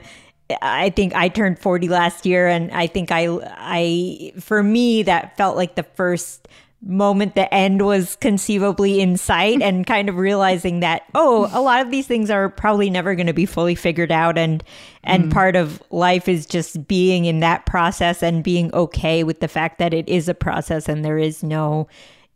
I 0.62 0.90
think 0.90 1.14
I 1.14 1.30
turned 1.30 1.60
40 1.60 1.90
last 1.90 2.26
year 2.26 2.48
and 2.48 2.72
I 2.72 2.88
think 2.88 3.12
I 3.12 3.28
I 3.56 4.34
for 4.40 4.64
me 4.64 5.04
that 5.04 5.38
felt 5.38 5.56
like 5.56 5.76
the 5.76 5.84
first 5.84 6.48
moment 6.82 7.36
the 7.36 7.54
end 7.54 7.86
was 7.86 8.16
conceivably 8.18 9.02
in 9.02 9.18
sight 9.18 9.62
and 9.62 9.86
kind 9.86 10.08
of 10.08 10.16
realizing 10.16 10.80
that 10.80 11.04
oh 11.14 11.50
a 11.52 11.62
lot 11.62 11.82
of 11.82 11.92
these 11.92 12.08
things 12.08 12.30
are 12.30 12.48
probably 12.48 12.90
never 12.90 13.16
going 13.16 13.28
to 13.28 13.34
be 13.34 13.46
fully 13.46 13.76
figured 13.76 14.12
out 14.12 14.38
and 14.38 14.64
and 15.04 15.30
part 15.32 15.58
of 15.58 15.82
life 15.90 16.30
is 16.30 16.46
just 16.46 16.88
being 16.88 17.26
in 17.26 17.42
that 17.42 17.66
process 17.66 18.24
and 18.24 18.44
being 18.44 18.74
okay 18.74 19.26
with 19.26 19.42
the 19.42 19.48
fact 19.48 19.78
that 19.78 19.94
it 19.94 20.08
is 20.08 20.30
a 20.30 20.34
process 20.34 20.88
and 20.88 21.04
there 21.04 21.18
is 21.18 21.44
no 21.44 21.86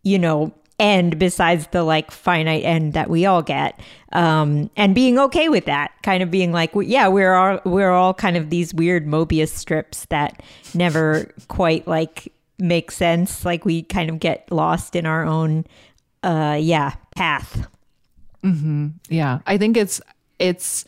you 0.04 0.20
know 0.20 0.54
end 0.80 1.18
besides 1.18 1.68
the 1.68 1.84
like 1.84 2.12
finite 2.12 2.66
end 2.66 2.94
that 2.94 3.10
we 3.10 3.26
all 3.26 3.42
get. 3.42 3.80
Um 4.12 4.70
and 4.76 4.94
being 4.94 5.18
okay 5.20 5.48
with 5.48 5.66
that 5.66 5.92
kind 6.04 6.22
of 6.22 6.32
being 6.32 6.52
like 6.52 6.76
well, 6.76 6.84
yeah 6.84 7.08
we're 7.08 7.34
all 7.34 7.60
we're 7.64 7.92
all 7.92 8.14
kind 8.14 8.36
of 8.36 8.50
these 8.50 8.74
weird 8.74 9.08
mobius 9.08 9.50
strips 9.50 10.06
that 10.06 10.44
never 10.74 11.32
quite 11.48 11.88
like 11.88 12.34
make 12.60 12.92
sense 12.92 13.44
like 13.46 13.66
we 13.66 13.84
kind 13.84 14.10
of 14.10 14.20
get 14.20 14.52
lost 14.52 14.96
in 14.96 15.06
our 15.06 15.26
own 15.26 15.66
uh 16.24 16.58
yeah 16.60 16.94
path 17.16 17.68
Yeah, 19.10 19.40
I 19.48 19.58
think 19.58 19.78
it's 19.78 20.02
it's 20.40 20.86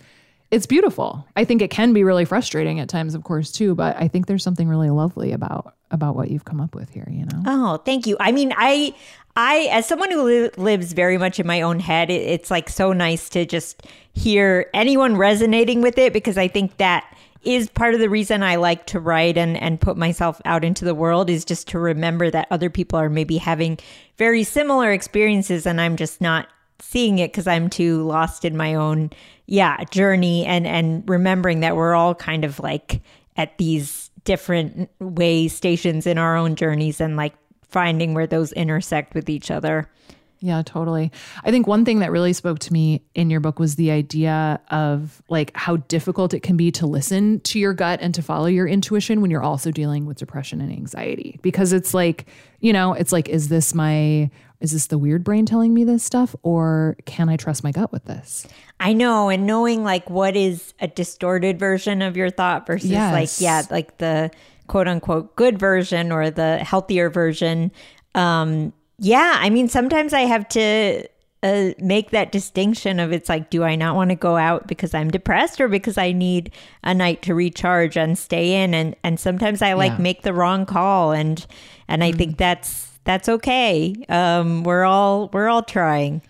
it's 0.52 0.66
beautiful. 0.66 1.26
I 1.36 1.46
think 1.46 1.62
it 1.62 1.70
can 1.70 1.94
be 1.94 2.04
really 2.04 2.26
frustrating 2.26 2.80
at 2.80 2.90
times, 2.90 3.16
of 3.16 3.24
course, 3.24 3.52
too. 3.52 3.76
But 3.76 3.96
I 3.98 4.08
think 4.08 4.28
there's 4.28 4.44
something 4.44 4.68
really 4.68 4.90
lovely 4.90 5.32
about 5.32 5.74
about 5.92 6.16
what 6.16 6.30
you've 6.30 6.46
come 6.46 6.60
up 6.60 6.76
with 6.76 6.90
here. 6.90 7.08
You 7.10 7.26
know. 7.26 7.44
Oh, 7.46 7.78
thank 7.78 8.08
you. 8.08 8.18
I 8.20 8.32
mean, 8.32 8.54
I, 8.58 8.94
I, 9.36 9.70
as 9.72 9.88
someone 9.88 10.12
who 10.12 10.24
li- 10.24 10.50
lives 10.58 10.94
very 10.94 11.18
much 11.18 11.40
in 11.40 11.48
my 11.48 11.62
own 11.62 11.80
head, 11.80 12.10
it, 12.10 12.22
it's 12.22 12.52
like 12.52 12.70
so 12.70 12.92
nice 12.94 13.30
to 13.30 13.46
just 13.46 13.84
hear 14.14 14.70
anyone 14.74 15.16
resonating 15.16 15.82
with 15.82 15.98
it 15.98 16.12
because 16.14 16.38
I 16.38 16.48
think 16.50 16.78
that 16.78 17.06
is 17.46 17.70
part 17.70 17.94
of 17.94 18.00
the 18.00 18.10
reason 18.10 18.44
I 18.44 18.56
like 18.56 18.86
to 18.88 19.00
write 19.00 19.38
and 19.38 19.58
and 19.58 19.80
put 19.80 19.98
myself 19.98 20.42
out 20.46 20.64
into 20.64 20.86
the 20.86 20.96
world 20.96 21.30
is 21.30 21.46
just 21.46 21.68
to 21.70 21.80
remember 21.80 22.30
that 22.32 22.48
other 22.52 22.70
people 22.70 23.00
are 23.00 23.10
maybe 23.10 23.38
having 23.38 23.78
very 24.18 24.44
similar 24.44 24.92
experiences 24.92 25.66
and 25.66 25.80
I'm 25.80 25.96
just 25.96 26.22
not 26.22 26.48
seeing 26.80 27.20
it 27.20 27.32
because 27.32 27.48
I'm 27.48 27.70
too 27.70 28.04
lost 28.04 28.46
in 28.46 28.58
my 28.58 28.76
own 28.76 29.12
yeah 29.46 29.84
journey 29.86 30.46
and 30.46 30.68
and 30.68 31.08
remembering 31.08 31.62
that 31.62 31.76
we're 31.76 31.96
all 31.96 32.16
kind 32.16 32.44
of 32.44 32.60
like 32.60 33.02
at 33.38 33.58
these 33.58 34.10
different 34.24 34.90
way 35.00 35.48
stations 35.48 36.06
in 36.08 36.18
our 36.18 36.36
own 36.36 36.56
journeys 36.56 37.00
and 37.00 37.16
like 37.16 37.34
finding 37.70 38.14
where 38.14 38.28
those 38.28 38.52
intersect 38.54 39.14
with 39.14 39.30
each 39.30 39.52
other. 39.52 39.90
Yeah, 40.40 40.62
totally. 40.64 41.12
I 41.44 41.52
think 41.52 41.66
one 41.66 41.86
thing 41.86 42.00
that 42.00 42.12
really 42.12 42.34
spoke 42.34 42.60
to 42.60 42.74
me 42.74 43.02
in 43.16 43.30
your 43.30 43.40
book 43.40 43.58
was 43.58 43.76
the 43.76 43.90
idea 43.92 44.60
of 44.70 45.22
like 45.30 45.52
how 45.56 45.78
difficult 45.78 46.34
it 46.34 46.42
can 46.42 46.58
be 46.58 46.72
to 46.74 46.86
listen 46.86 47.40
to 47.42 47.60
your 47.60 47.74
gut 47.74 48.00
and 48.02 48.14
to 48.16 48.22
follow 48.22 48.46
your 48.48 48.68
intuition 48.68 49.22
when 49.22 49.32
you're 49.32 49.42
also 49.44 49.72
dealing 49.72 50.06
with 50.06 50.18
depression 50.18 50.62
and 50.62 50.72
anxiety. 50.72 51.40
Because 51.42 51.74
it's 51.74 51.94
like, 51.94 52.26
you 52.60 52.74
know, 52.74 52.94
it's 52.94 53.12
like, 53.12 53.28
is 53.30 53.48
this 53.50 53.74
my, 53.74 54.30
is 54.60 54.72
this 54.72 54.88
the 54.88 54.98
weird 54.98 55.24
brain 55.24 55.46
telling 55.46 55.74
me 55.74 55.84
this 55.84 56.04
stuff 56.04 56.36
or 56.44 56.96
can 57.06 57.28
I 57.30 57.38
trust 57.38 57.64
my 57.64 57.72
gut 57.72 57.92
with 57.92 58.06
this? 58.06 58.46
I 58.80 58.94
know, 58.94 59.30
and 59.30 59.48
knowing 59.48 59.84
like 59.84 60.10
what 60.10 60.36
is 60.36 60.74
a 60.80 60.88
distorted 60.88 61.58
version 61.58 62.02
of 62.02 62.18
your 62.18 62.30
thought 62.30 62.68
versus 62.68 62.90
Yes. 62.90 63.14
like 63.14 63.42
yeah, 63.44 63.64
like 63.70 63.98
the 64.00 64.32
quote 64.68 64.88
unquote 64.88 65.36
good 65.36 65.58
version 65.58 66.12
or 66.12 66.30
the 66.30 66.58
healthier 66.58 67.10
version. 67.10 67.72
Um, 68.16 68.74
yeah, 68.98 69.38
I 69.40 69.50
mean, 69.50 69.68
sometimes 69.68 70.14
I 70.14 70.22
have 70.22 70.48
to 70.50 71.08
uh, 71.44 71.72
make 71.80 72.12
that 72.12 72.32
distinction 72.32 73.00
of 73.00 73.12
it's 73.12 73.30
like, 73.30 73.50
do 73.50 73.64
I 73.64 73.76
not 73.76 73.96
want 73.96 74.10
to 74.10 74.16
go 74.16 74.38
out 74.38 74.68
because 74.68 74.94
I'm 74.94 75.12
depressed 75.12 75.62
or 75.62 75.68
because 75.68 75.98
I 75.98 76.12
need 76.12 76.52
a 76.84 76.94
night 76.94 77.22
to 77.24 77.36
recharge 77.36 77.98
and 77.98 78.18
stay 78.18 78.64
in? 78.64 78.74
And 78.74 78.96
and 79.04 79.20
sometimes 79.20 79.62
I 79.62 79.74
like 79.74 79.92
Yeah. 79.94 79.98
Mm. 79.98 80.02
make 80.02 80.22
the 80.24 80.34
wrong 80.34 80.66
call, 80.66 81.12
and 81.12 81.46
and 81.88 82.04
I 82.04 82.12
think 82.14 82.38
that's 82.38 82.92
that's 83.04 83.30
okay. 83.30 83.96
Um, 84.10 84.64
we're 84.64 84.84
all 84.86 85.30
we're 85.34 85.48
all 85.50 85.62
trying. 85.64 86.22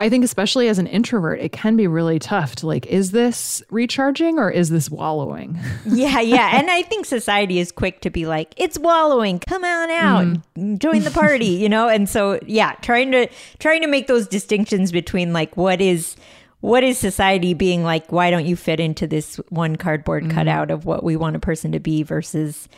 I 0.00 0.08
think 0.08 0.24
especially 0.24 0.68
as 0.68 0.78
an 0.78 0.86
introvert, 0.86 1.40
it 1.40 1.52
can 1.52 1.76
be 1.76 1.86
really 1.86 2.18
tough 2.18 2.56
to 2.56 2.66
like, 2.66 2.86
is 2.86 3.10
this 3.10 3.62
recharging 3.68 4.38
or 4.38 4.50
is 4.50 4.70
this 4.70 4.90
wallowing? 4.90 5.58
Yeah, 5.86 6.20
yeah. 6.20 6.58
And 6.58 6.70
I 6.70 6.82
think 6.82 7.04
society 7.04 7.58
is 7.58 7.72
quick 7.72 8.00
to 8.02 8.10
be 8.10 8.24
like, 8.24 8.54
it's 8.56 8.78
wallowing, 8.78 9.38
come 9.40 9.64
on 9.64 9.90
out, 9.90 10.24
mm. 10.56 10.78
join 10.78 11.02
the 11.02 11.10
party, 11.10 11.46
you 11.46 11.68
know? 11.68 11.88
And 11.88 12.08
so 12.08 12.38
yeah, 12.46 12.72
trying 12.80 13.10
to 13.12 13.28
trying 13.58 13.82
to 13.82 13.86
make 13.86 14.06
those 14.06 14.26
distinctions 14.26 14.92
between 14.92 15.32
like 15.32 15.56
what 15.56 15.80
is 15.80 16.16
what 16.60 16.84
is 16.84 16.98
society 16.98 17.54
being 17.54 17.82
like, 17.82 18.10
why 18.12 18.30
don't 18.30 18.46
you 18.46 18.56
fit 18.56 18.80
into 18.80 19.06
this 19.06 19.36
one 19.48 19.76
cardboard 19.76 20.24
mm. 20.24 20.30
cutout 20.30 20.70
of 20.70 20.86
what 20.86 21.02
we 21.02 21.16
want 21.16 21.36
a 21.36 21.40
person 21.40 21.72
to 21.72 21.80
be 21.80 22.02
versus 22.02 22.68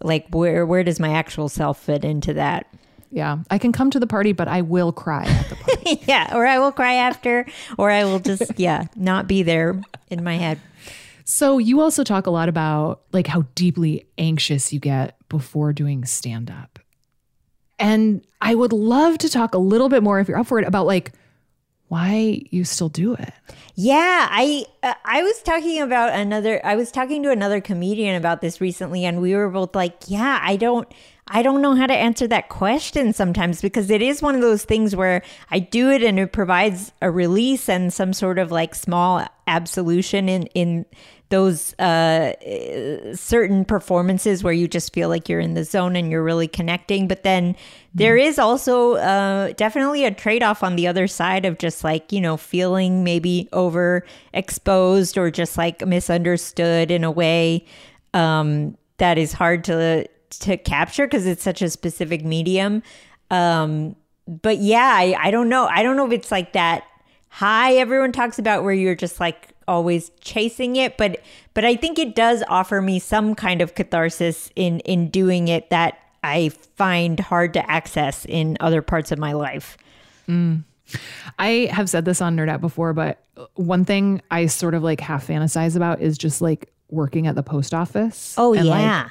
like 0.00 0.26
where 0.30 0.64
where 0.64 0.84
does 0.84 1.00
my 1.00 1.10
actual 1.10 1.48
self 1.48 1.82
fit 1.82 2.04
into 2.04 2.34
that? 2.34 2.72
Yeah, 3.10 3.38
I 3.50 3.58
can 3.58 3.72
come 3.72 3.90
to 3.90 4.00
the 4.00 4.06
party, 4.06 4.32
but 4.32 4.46
I 4.46 4.62
will 4.62 4.92
cry 4.92 5.24
at 5.24 5.48
the 5.48 5.56
party. 5.56 6.00
yeah, 6.06 6.34
or 6.34 6.46
I 6.46 6.58
will 6.58 6.72
cry 6.72 6.94
after, 6.94 7.44
or 7.76 7.90
I 7.90 8.04
will 8.04 8.20
just 8.20 8.52
yeah 8.58 8.86
not 8.94 9.26
be 9.26 9.42
there 9.42 9.80
in 10.08 10.22
my 10.22 10.36
head. 10.36 10.60
so 11.24 11.58
you 11.58 11.80
also 11.80 12.04
talk 12.04 12.26
a 12.26 12.30
lot 12.30 12.48
about 12.48 13.02
like 13.12 13.26
how 13.26 13.44
deeply 13.54 14.06
anxious 14.16 14.72
you 14.72 14.78
get 14.80 15.16
before 15.28 15.72
doing 15.72 16.04
stand 16.04 16.50
up. 16.50 16.78
And 17.78 18.24
I 18.40 18.54
would 18.54 18.72
love 18.72 19.18
to 19.18 19.28
talk 19.28 19.54
a 19.54 19.58
little 19.58 19.88
bit 19.88 20.02
more 20.02 20.20
if 20.20 20.28
you're 20.28 20.38
up 20.38 20.46
for 20.46 20.58
it 20.58 20.66
about 20.66 20.86
like 20.86 21.12
why 21.88 22.40
you 22.50 22.64
still 22.64 22.88
do 22.88 23.14
it. 23.14 23.32
Yeah, 23.74 24.28
I 24.30 24.64
uh, 24.82 24.94
I 25.04 25.22
was 25.22 25.42
talking 25.42 25.80
about 25.80 26.12
another 26.12 26.64
I 26.64 26.76
was 26.76 26.92
talking 26.92 27.22
to 27.24 27.30
another 27.30 27.60
comedian 27.60 28.14
about 28.14 28.40
this 28.40 28.60
recently 28.60 29.04
and 29.04 29.20
we 29.20 29.34
were 29.34 29.48
both 29.48 29.74
like, 29.74 29.96
yeah, 30.06 30.38
I 30.40 30.54
don't 30.56 30.86
I 31.32 31.42
don't 31.42 31.62
know 31.62 31.76
how 31.76 31.86
to 31.86 31.94
answer 31.94 32.26
that 32.26 32.48
question 32.48 33.12
sometimes 33.12 33.62
because 33.62 33.88
it 33.88 34.02
is 34.02 34.20
one 34.20 34.34
of 34.34 34.40
those 34.40 34.64
things 34.64 34.96
where 34.96 35.22
I 35.48 35.60
do 35.60 35.88
it 35.88 36.02
and 36.02 36.18
it 36.18 36.32
provides 36.32 36.92
a 37.00 37.08
release 37.08 37.68
and 37.68 37.92
some 37.92 38.12
sort 38.12 38.40
of 38.40 38.50
like 38.50 38.74
small 38.74 39.24
absolution 39.46 40.28
in 40.28 40.46
in 40.54 40.86
those 41.28 41.78
uh, 41.78 42.32
certain 43.14 43.64
performances 43.64 44.42
where 44.42 44.52
you 44.52 44.66
just 44.66 44.92
feel 44.92 45.08
like 45.08 45.28
you're 45.28 45.38
in 45.38 45.54
the 45.54 45.62
zone 45.62 45.94
and 45.94 46.10
you're 46.10 46.24
really 46.24 46.48
connecting. 46.48 47.06
But 47.06 47.22
then 47.22 47.54
there 47.94 48.16
is 48.16 48.36
also 48.36 48.94
uh, 48.94 49.52
definitely 49.52 50.04
a 50.04 50.10
trade 50.10 50.42
off 50.42 50.64
on 50.64 50.74
the 50.74 50.88
other 50.88 51.06
side 51.06 51.44
of 51.44 51.58
just 51.58 51.84
like, 51.84 52.10
you 52.10 52.20
know, 52.20 52.36
feeling 52.36 53.04
maybe 53.04 53.48
overexposed 53.52 55.16
or 55.16 55.30
just 55.30 55.56
like 55.56 55.86
misunderstood 55.86 56.90
in 56.90 57.04
a 57.04 57.10
way 57.12 57.64
um, 58.12 58.76
that 58.96 59.16
is 59.16 59.32
hard 59.32 59.62
to 59.64 60.08
to 60.30 60.56
capture 60.56 61.06
because 61.06 61.26
it's 61.26 61.42
such 61.42 61.62
a 61.62 61.70
specific 61.70 62.24
medium. 62.24 62.82
Um, 63.30 63.96
but 64.26 64.58
yeah, 64.58 64.92
I, 64.94 65.16
I 65.18 65.30
don't 65.30 65.48
know. 65.48 65.66
I 65.66 65.82
don't 65.82 65.96
know 65.96 66.06
if 66.06 66.12
it's 66.12 66.30
like 66.30 66.52
that 66.52 66.84
high 67.30 67.74
everyone 67.74 68.10
talks 68.10 68.38
about 68.38 68.64
where 68.64 68.74
you're 68.74 68.96
just 68.96 69.20
like 69.20 69.50
always 69.68 70.10
chasing 70.20 70.74
it 70.74 70.98
but 70.98 71.20
but 71.54 71.64
i 71.64 71.76
think 71.76 71.96
it 71.96 72.16
does 72.16 72.42
offer 72.48 72.82
me 72.82 72.98
some 72.98 73.36
kind 73.36 73.62
of 73.62 73.76
catharsis 73.76 74.50
in 74.56 74.80
in 74.80 75.08
doing 75.08 75.46
it 75.46 75.70
that 75.70 75.96
i 76.24 76.48
find 76.74 77.20
hard 77.20 77.54
to 77.54 77.70
access 77.70 78.24
in 78.24 78.56
other 78.58 78.82
parts 78.82 79.12
of 79.12 79.18
my 79.18 79.32
life 79.32 79.78
I 81.38 81.68
have 81.72 81.88
said 81.88 82.04
this 82.04 82.20
on 82.20 82.36
Nerdette 82.36 82.60
before, 82.60 82.92
but 82.92 83.24
one 83.54 83.84
thing 83.84 84.22
I 84.30 84.46
sort 84.46 84.74
of 84.74 84.82
like 84.82 85.00
half 85.00 85.26
fantasize 85.26 85.76
about 85.76 86.00
is 86.00 86.18
just 86.18 86.40
like 86.40 86.72
working 86.88 87.28
at 87.28 87.36
the 87.36 87.42
post 87.42 87.74
office. 87.74 88.34
oh 88.36 88.52
and, 88.54 88.66
like, 88.66 88.80
yeah 88.80 89.08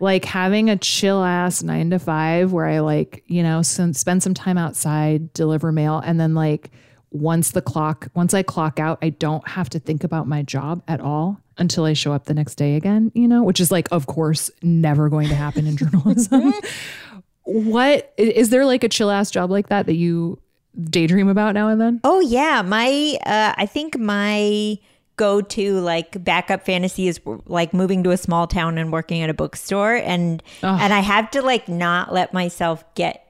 like 0.00 0.24
having 0.24 0.70
a 0.70 0.76
chill 0.76 1.22
ass 1.22 1.62
nine 1.62 1.90
to 1.90 1.98
five 1.98 2.52
where 2.52 2.66
I 2.66 2.80
like, 2.80 3.22
you 3.26 3.42
know, 3.42 3.62
some, 3.62 3.92
spend 3.92 4.22
some 4.22 4.34
time 4.34 4.58
outside, 4.58 5.32
deliver 5.34 5.70
mail, 5.70 5.98
and 5.98 6.18
then 6.18 6.34
like 6.34 6.70
once 7.10 7.50
the 7.50 7.60
clock, 7.60 8.08
once 8.14 8.32
I 8.32 8.42
clock 8.42 8.80
out, 8.80 8.98
I 9.02 9.10
don't 9.10 9.46
have 9.46 9.68
to 9.70 9.78
think 9.78 10.02
about 10.02 10.26
my 10.26 10.42
job 10.42 10.82
at 10.88 11.00
all 11.00 11.40
until 11.58 11.84
I 11.84 11.92
show 11.92 12.12
up 12.12 12.24
the 12.24 12.34
next 12.34 12.54
day 12.54 12.76
again, 12.76 13.12
you 13.14 13.28
know, 13.28 13.42
which 13.42 13.60
is 13.60 13.70
like, 13.70 13.88
of 13.92 14.06
course, 14.06 14.50
never 14.62 15.10
going 15.10 15.28
to 15.28 15.34
happen 15.34 15.66
in 15.66 15.76
journalism. 15.76 16.54
what 17.42 18.14
is 18.16 18.48
there 18.48 18.64
like 18.64 18.82
a 18.84 18.88
chill 18.88 19.10
ass 19.10 19.30
job 19.30 19.50
like 19.50 19.68
that 19.68 19.86
that 19.86 19.96
you 19.96 20.40
daydream 20.82 21.28
about 21.28 21.52
now 21.52 21.68
and 21.68 21.80
then? 21.80 22.00
Oh 22.04 22.20
yeah, 22.20 22.62
my 22.62 23.18
uh, 23.26 23.54
I 23.56 23.66
think 23.66 23.98
my 23.98 24.78
go 25.20 25.42
to 25.42 25.78
like 25.80 26.24
backup 26.24 26.64
fantasy 26.64 27.06
is 27.06 27.20
like 27.44 27.74
moving 27.74 28.02
to 28.02 28.10
a 28.10 28.16
small 28.16 28.46
town 28.46 28.78
and 28.78 28.90
working 28.90 29.20
at 29.20 29.28
a 29.28 29.34
bookstore. 29.34 29.94
And 29.94 30.42
and 30.62 30.94
I 30.94 31.00
have 31.00 31.30
to 31.32 31.42
like 31.42 31.68
not 31.68 32.10
let 32.10 32.32
myself 32.32 32.82
get 32.94 33.26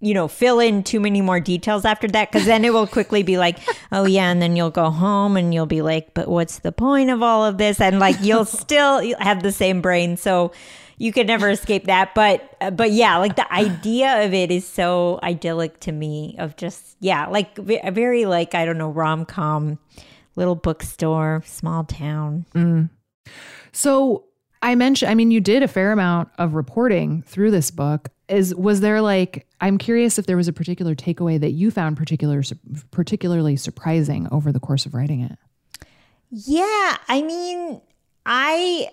you 0.00 0.14
know 0.14 0.26
fill 0.26 0.58
in 0.58 0.82
too 0.82 1.00
many 1.00 1.20
more 1.20 1.40
details 1.40 1.84
after 1.84 2.08
that 2.08 2.32
because 2.32 2.46
then 2.46 2.64
it 2.64 2.72
will 2.72 2.86
quickly 2.86 3.22
be 3.22 3.36
like 3.36 3.58
oh 3.92 4.06
yeah 4.06 4.30
and 4.30 4.40
then 4.40 4.56
you'll 4.56 4.70
go 4.70 4.88
home 4.90 5.36
and 5.36 5.52
you'll 5.52 5.66
be 5.66 5.82
like 5.82 6.14
but 6.14 6.28
what's 6.28 6.60
the 6.60 6.72
point 6.72 7.10
of 7.10 7.22
all 7.22 7.44
of 7.44 7.58
this? 7.58 7.78
And 7.78 7.98
like 7.98 8.16
you'll 8.22 8.44
still 8.64 9.14
have 9.18 9.42
the 9.42 9.52
same 9.52 9.82
brain. 9.82 10.16
So 10.16 10.50
you 10.96 11.12
could 11.12 11.26
never 11.26 11.50
escape 11.50 11.84
that. 11.84 12.14
But 12.14 12.56
but 12.74 12.90
yeah 12.90 13.18
like 13.18 13.36
the 13.36 13.52
idea 13.52 14.24
of 14.24 14.32
it 14.32 14.50
is 14.50 14.66
so 14.66 15.20
idyllic 15.22 15.78
to 15.80 15.92
me 15.92 16.36
of 16.38 16.56
just 16.56 16.96
yeah 17.00 17.26
like 17.26 17.54
very 17.58 18.24
like 18.24 18.54
i 18.54 18.64
don't 18.64 18.78
know 18.78 18.88
rom-com 18.88 19.78
little 20.36 20.54
bookstore 20.54 21.42
small 21.46 21.84
town 21.84 22.44
mm. 22.54 22.88
So 23.72 24.24
I 24.62 24.74
mentioned, 24.76 25.10
I 25.10 25.14
mean, 25.14 25.30
you 25.30 25.40
did 25.40 25.62
a 25.62 25.68
fair 25.68 25.92
amount 25.92 26.30
of 26.38 26.54
reporting 26.54 27.22
through 27.22 27.50
this 27.50 27.70
book. 27.70 28.08
Is 28.28 28.54
was 28.54 28.80
there 28.80 29.02
like 29.02 29.46
I'm 29.60 29.76
curious 29.76 30.18
if 30.18 30.24
there 30.24 30.38
was 30.38 30.48
a 30.48 30.52
particular 30.54 30.94
takeaway 30.94 31.38
that 31.38 31.50
you 31.50 31.70
found 31.70 31.98
particular 31.98 32.42
particularly 32.90 33.56
surprising 33.56 34.26
over 34.30 34.50
the 34.50 34.60
course 34.60 34.86
of 34.86 34.94
writing 34.94 35.20
it? 35.20 35.36
Yeah, 36.30 36.96
I 37.06 37.20
mean, 37.20 37.82
I 38.24 38.88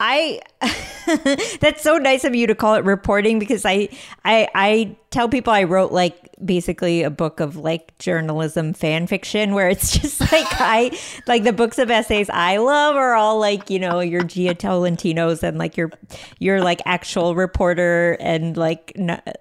I 0.00 0.40
that's 1.60 1.82
so 1.82 1.98
nice 1.98 2.24
of 2.24 2.34
you 2.34 2.46
to 2.46 2.54
call 2.54 2.74
it 2.74 2.84
reporting 2.84 3.38
because 3.38 3.64
I 3.64 3.88
I 4.24 4.48
I 4.54 4.96
tell 5.10 5.28
people 5.28 5.52
I 5.52 5.64
wrote 5.64 5.90
like 5.90 6.28
basically 6.44 7.02
a 7.02 7.10
book 7.10 7.40
of 7.40 7.56
like 7.56 7.98
journalism 7.98 8.74
fan 8.74 9.08
fiction 9.08 9.54
where 9.54 9.68
it's 9.68 9.98
just 9.98 10.20
like 10.20 10.46
I 10.52 10.96
like 11.26 11.42
the 11.42 11.52
books 11.52 11.78
of 11.78 11.90
essays 11.90 12.30
I 12.30 12.58
love 12.58 12.94
are 12.94 13.14
all 13.14 13.40
like, 13.40 13.70
you 13.70 13.80
know, 13.80 13.98
your 13.98 14.22
Jia 14.22 14.54
Tolentinos 14.54 15.42
and 15.42 15.58
like 15.58 15.76
your 15.76 15.90
your 16.38 16.60
like 16.62 16.80
actual 16.84 17.34
reporter 17.34 18.16
and 18.20 18.56
like 18.56 18.96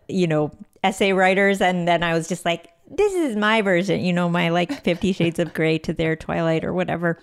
you 0.07 0.25
know, 0.25 0.51
essay 0.83 1.13
writers 1.13 1.61
and 1.61 1.87
then 1.87 2.01
I 2.01 2.13
was 2.13 2.27
just 2.27 2.45
like 2.45 2.69
this 2.89 3.13
is 3.13 3.35
my 3.35 3.61
version, 3.61 4.03
you 4.03 4.13
know, 4.13 4.27
my 4.27 4.49
like 4.49 4.83
50 4.83 5.11
shades 5.11 5.37
of 5.37 5.53
gray 5.53 5.77
to 5.79 5.93
their 5.93 6.15
twilight 6.15 6.63
or 6.63 6.73
whatever. 6.73 7.19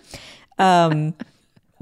Um 0.59 1.15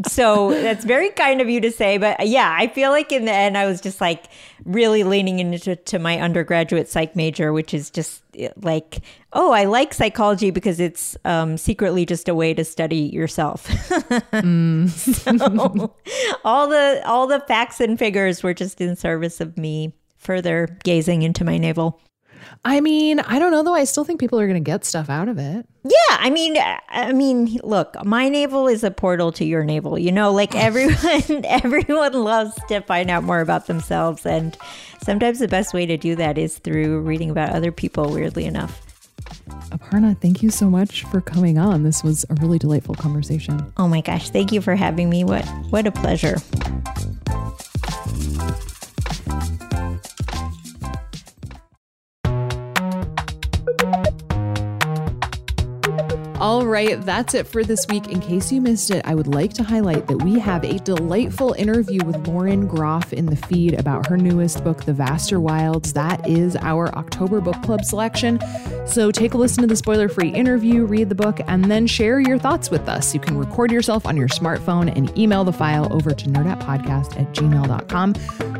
so 0.07 0.51
that's 0.51 0.85
very 0.85 1.11
kind 1.11 1.41
of 1.41 1.49
you 1.49 1.61
to 1.61 1.71
say 1.71 1.99
but 1.99 2.27
yeah 2.27 2.55
i 2.59 2.67
feel 2.67 2.91
like 2.91 3.13
in 3.13 3.25
the 3.25 3.33
end 3.33 3.57
i 3.59 3.67
was 3.67 3.81
just 3.81 4.01
like 4.01 4.25
really 4.65 5.05
leaning 5.05 5.39
into 5.39 5.77
to 5.77 5.99
my 5.99 6.19
undergraduate 6.19 6.89
psych 6.89 7.15
major 7.15 7.53
which 7.53 7.75
is 7.75 7.91
just 7.91 8.23
eh, 8.39 8.49
like 8.63 9.01
oh 9.33 9.53
i 9.53 9.65
like 9.65 9.93
psychology 9.93 10.51
because 10.51 10.81
it's 10.81 11.17
um, 11.25 11.57
secretly 11.57 12.07
just 12.07 12.29
a 12.29 12.35
way 12.35 12.55
to 12.55 12.65
study 12.65 13.11
yourself. 13.13 13.69
So 15.43 15.95
all 16.45 16.69
the 16.69 17.03
all 17.07 17.27
the 17.27 17.41
facts 17.41 17.81
and 17.81 17.99
figures 17.99 18.43
were 18.43 18.55
just 18.55 18.81
in 18.81 18.97
service 18.97 19.41
of 19.41 19.57
me 19.57 19.95
further 20.17 20.69
gazing 20.85 21.23
into 21.23 21.45
my 21.45 21.59
navel 21.59 22.01
I 22.65 22.81
mean, 22.81 23.21
I 23.21 23.39
don't 23.39 23.51
know 23.51 23.63
though. 23.63 23.75
I 23.75 23.85
still 23.85 24.05
think 24.05 24.21
people 24.21 24.39
are 24.41 24.47
going 24.47 24.63
to 24.63 24.71
get 24.71 24.85
stuff 24.85 25.11
out 25.11 25.29
of 25.29 25.39
it. 25.39 25.67
Yeah, 25.85 26.17
I 26.19 26.31
mean, 26.31 26.57
I 26.89 27.13
mean, 27.13 27.59
look, 27.65 27.97
my 28.05 28.29
navel 28.29 28.69
is 28.69 28.85
a 28.85 28.91
portal 28.91 29.33
to 29.33 29.45
your 29.45 29.65
navel. 29.65 29.99
You 29.99 30.13
know, 30.13 30.33
like 30.33 30.55
everyone, 30.57 31.45
everyone 31.45 32.13
loves 32.13 32.55
to 32.69 32.81
find 32.83 33.11
out 33.11 33.25
more 33.25 33.41
about 33.41 33.67
themselves, 33.67 34.25
and 34.25 34.57
sometimes 35.03 35.39
the 35.39 35.49
best 35.49 35.75
way 35.75 35.87
to 35.87 35.97
do 35.97 36.15
that 36.17 36.39
is 36.39 36.59
through 36.59 37.01
reading 37.01 37.31
about 37.31 37.51
other 37.51 37.73
people. 37.73 38.11
Weirdly 38.11 38.45
enough. 38.45 38.81
Aparna, 39.71 40.19
thank 40.21 40.43
you 40.43 40.51
so 40.51 40.69
much 40.69 41.05
for 41.05 41.21
coming 41.21 41.59
on. 41.59 41.83
This 41.83 42.03
was 42.03 42.25
a 42.29 42.35
really 42.35 42.59
delightful 42.59 42.95
conversation. 42.95 43.73
Oh 43.77 43.89
my 43.89 44.01
gosh, 44.01 44.31
thank 44.31 44.53
you 44.53 44.61
for 44.61 44.75
having 44.75 45.09
me. 45.09 45.25
What 45.25 45.45
what 45.71 45.87
a 45.87 45.93
pleasure. 45.93 46.37
Right, 56.73 56.99
that's 57.03 57.35
it 57.35 57.47
for 57.47 57.63
this 57.63 57.87
week. 57.89 58.09
In 58.09 58.19
case 58.19 58.51
you 58.51 58.63
missed 58.63 58.91
it, 58.91 59.03
I 59.05 59.15
would 59.15 59.27
like 59.27 59.53
to 59.55 59.63
highlight 59.63 60.07
that 60.07 60.23
we 60.23 60.39
have 60.39 60.65
a 60.65 60.79
delightful 60.79 61.53
interview 61.53 62.03
with 62.05 62.27
Lauren 62.27 62.67
Groff 62.67 63.13
in 63.13 63.27
the 63.27 63.37
feed 63.37 63.79
about 63.79 64.07
her 64.07 64.17
newest 64.17 64.65
book, 64.65 64.85
The 64.85 64.95
Vaster 64.95 65.39
Wilds. 65.39 65.93
That 65.93 66.27
is 66.27 66.57
our 66.57 66.89
October 66.95 67.43
book 67.43 67.63
club 67.63 67.85
selection. 67.85 68.39
So 68.87 69.11
take 69.11 69.35
a 69.35 69.39
listen 69.39 69.63
to 69.63 69.67
the 69.67 69.77
spoiler 69.77 70.09
free 70.09 70.29
interview, 70.29 70.85
read 70.85 71.09
the 71.09 71.15
book, 71.15 71.41
and 71.47 71.65
then 71.65 71.87
share 71.87 72.21
your 72.21 72.39
thoughts 72.39 72.71
with 72.71 72.89
us. 72.89 73.15
You 73.15 73.21
can 73.21 73.39
record 73.39 73.71
yourself 73.73 74.07
on 74.07 74.17
your 74.17 74.29
smartphone 74.29 74.95
and 74.95 75.17
email 75.17 75.45
the 75.45 75.53
file 75.53 75.93
over 75.93 76.11
to 76.11 76.27
nerdettepodcast 76.27 77.19
at 77.21 77.33
gmail.com. 77.33 78.15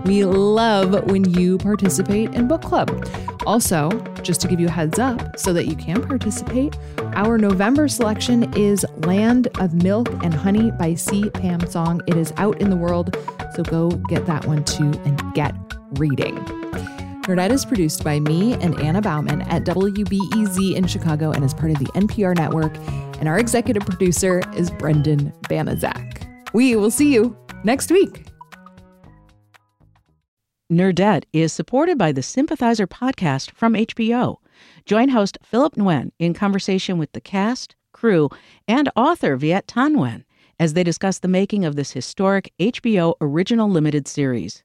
We 0.05 0.25
love 0.25 1.11
when 1.11 1.31
you 1.35 1.59
participate 1.59 2.35
in 2.35 2.49
book 2.49 2.63
club. 2.63 3.09
Also, 3.47 3.91
just 4.23 4.41
to 4.41 4.49
give 4.49 4.61
you 4.61 4.69
a 4.69 4.71
heads 4.71 4.99
up 4.99 5.39
so 5.39 5.53
that 5.53 5.67
you 5.67 5.77
can 5.77 6.01
participate, 6.01 6.77
our 7.15 7.37
November 7.39 7.89
selection 7.89 8.53
is 8.57 8.87
Land 8.99 9.49
of 9.59 9.75
Milk 9.83 10.09
and 10.25 10.33
Honey 10.33 10.71
by 10.71 10.95
C. 10.95 11.29
Pam 11.31 11.61
Zhang. 11.61 12.01
It 12.07 12.17
is 12.17 12.33
out 12.37 12.61
in 12.61 12.71
the 12.71 12.77
world, 12.77 13.17
so 13.55 13.63
go 13.65 13.91
get 14.09 14.27
that 14.27 14.47
one 14.47 14.65
too 14.65 14.93
and 15.05 15.35
get 15.35 15.55
reading. 15.95 16.37
Nerdette 17.23 17.53
is 17.53 17.65
produced 17.65 18.03
by 18.03 18.19
me 18.19 18.55
and 18.55 18.77
Anna 18.81 19.01
Bauman 19.01 19.43
at 19.43 19.63
WBEZ 19.63 20.75
in 20.75 20.89
Chicago 20.89 21.31
and 21.31 21.45
is 21.45 21.55
part 21.55 21.71
of 21.71 21.79
the 21.79 21.85
NPR 21.95 22.37
network. 22.37 22.77
And 23.21 23.29
our 23.29 23.39
executive 23.39 23.87
producer 23.87 24.43
is 24.57 24.73
Brendan 24.73 25.33
Banaszak. 25.43 26.27
We 26.53 26.75
will 26.75 26.91
see 26.91 27.15
you 27.15 27.37
next 27.63 27.93
week. 27.93 28.27
Nerdette 30.69 31.23
is 31.33 31.53
supported 31.53 31.97
by 31.97 32.11
the 32.11 32.25
Sympathizer 32.25 32.89
podcast 32.89 33.53
from 33.53 33.75
HBO. 33.75 34.39
Join 34.85 35.11
host 35.11 35.39
Philip 35.45 35.77
Nguyen 35.77 36.11
in 36.19 36.35
conversation 36.35 36.99
with 36.99 37.13
the 37.13 37.21
cast, 37.21 37.77
crew, 37.93 38.31
and 38.67 38.91
author 38.97 39.37
Viet 39.37 39.69
Thanh 39.69 39.95
Nguyen 39.95 40.25
as 40.59 40.73
they 40.73 40.83
discuss 40.83 41.21
the 41.21 41.29
making 41.29 41.65
of 41.65 41.77
this 41.77 41.93
historic 41.93 42.53
HBO 42.59 43.15
original 43.21 43.71
limited 43.71 44.09
series. 44.09 44.65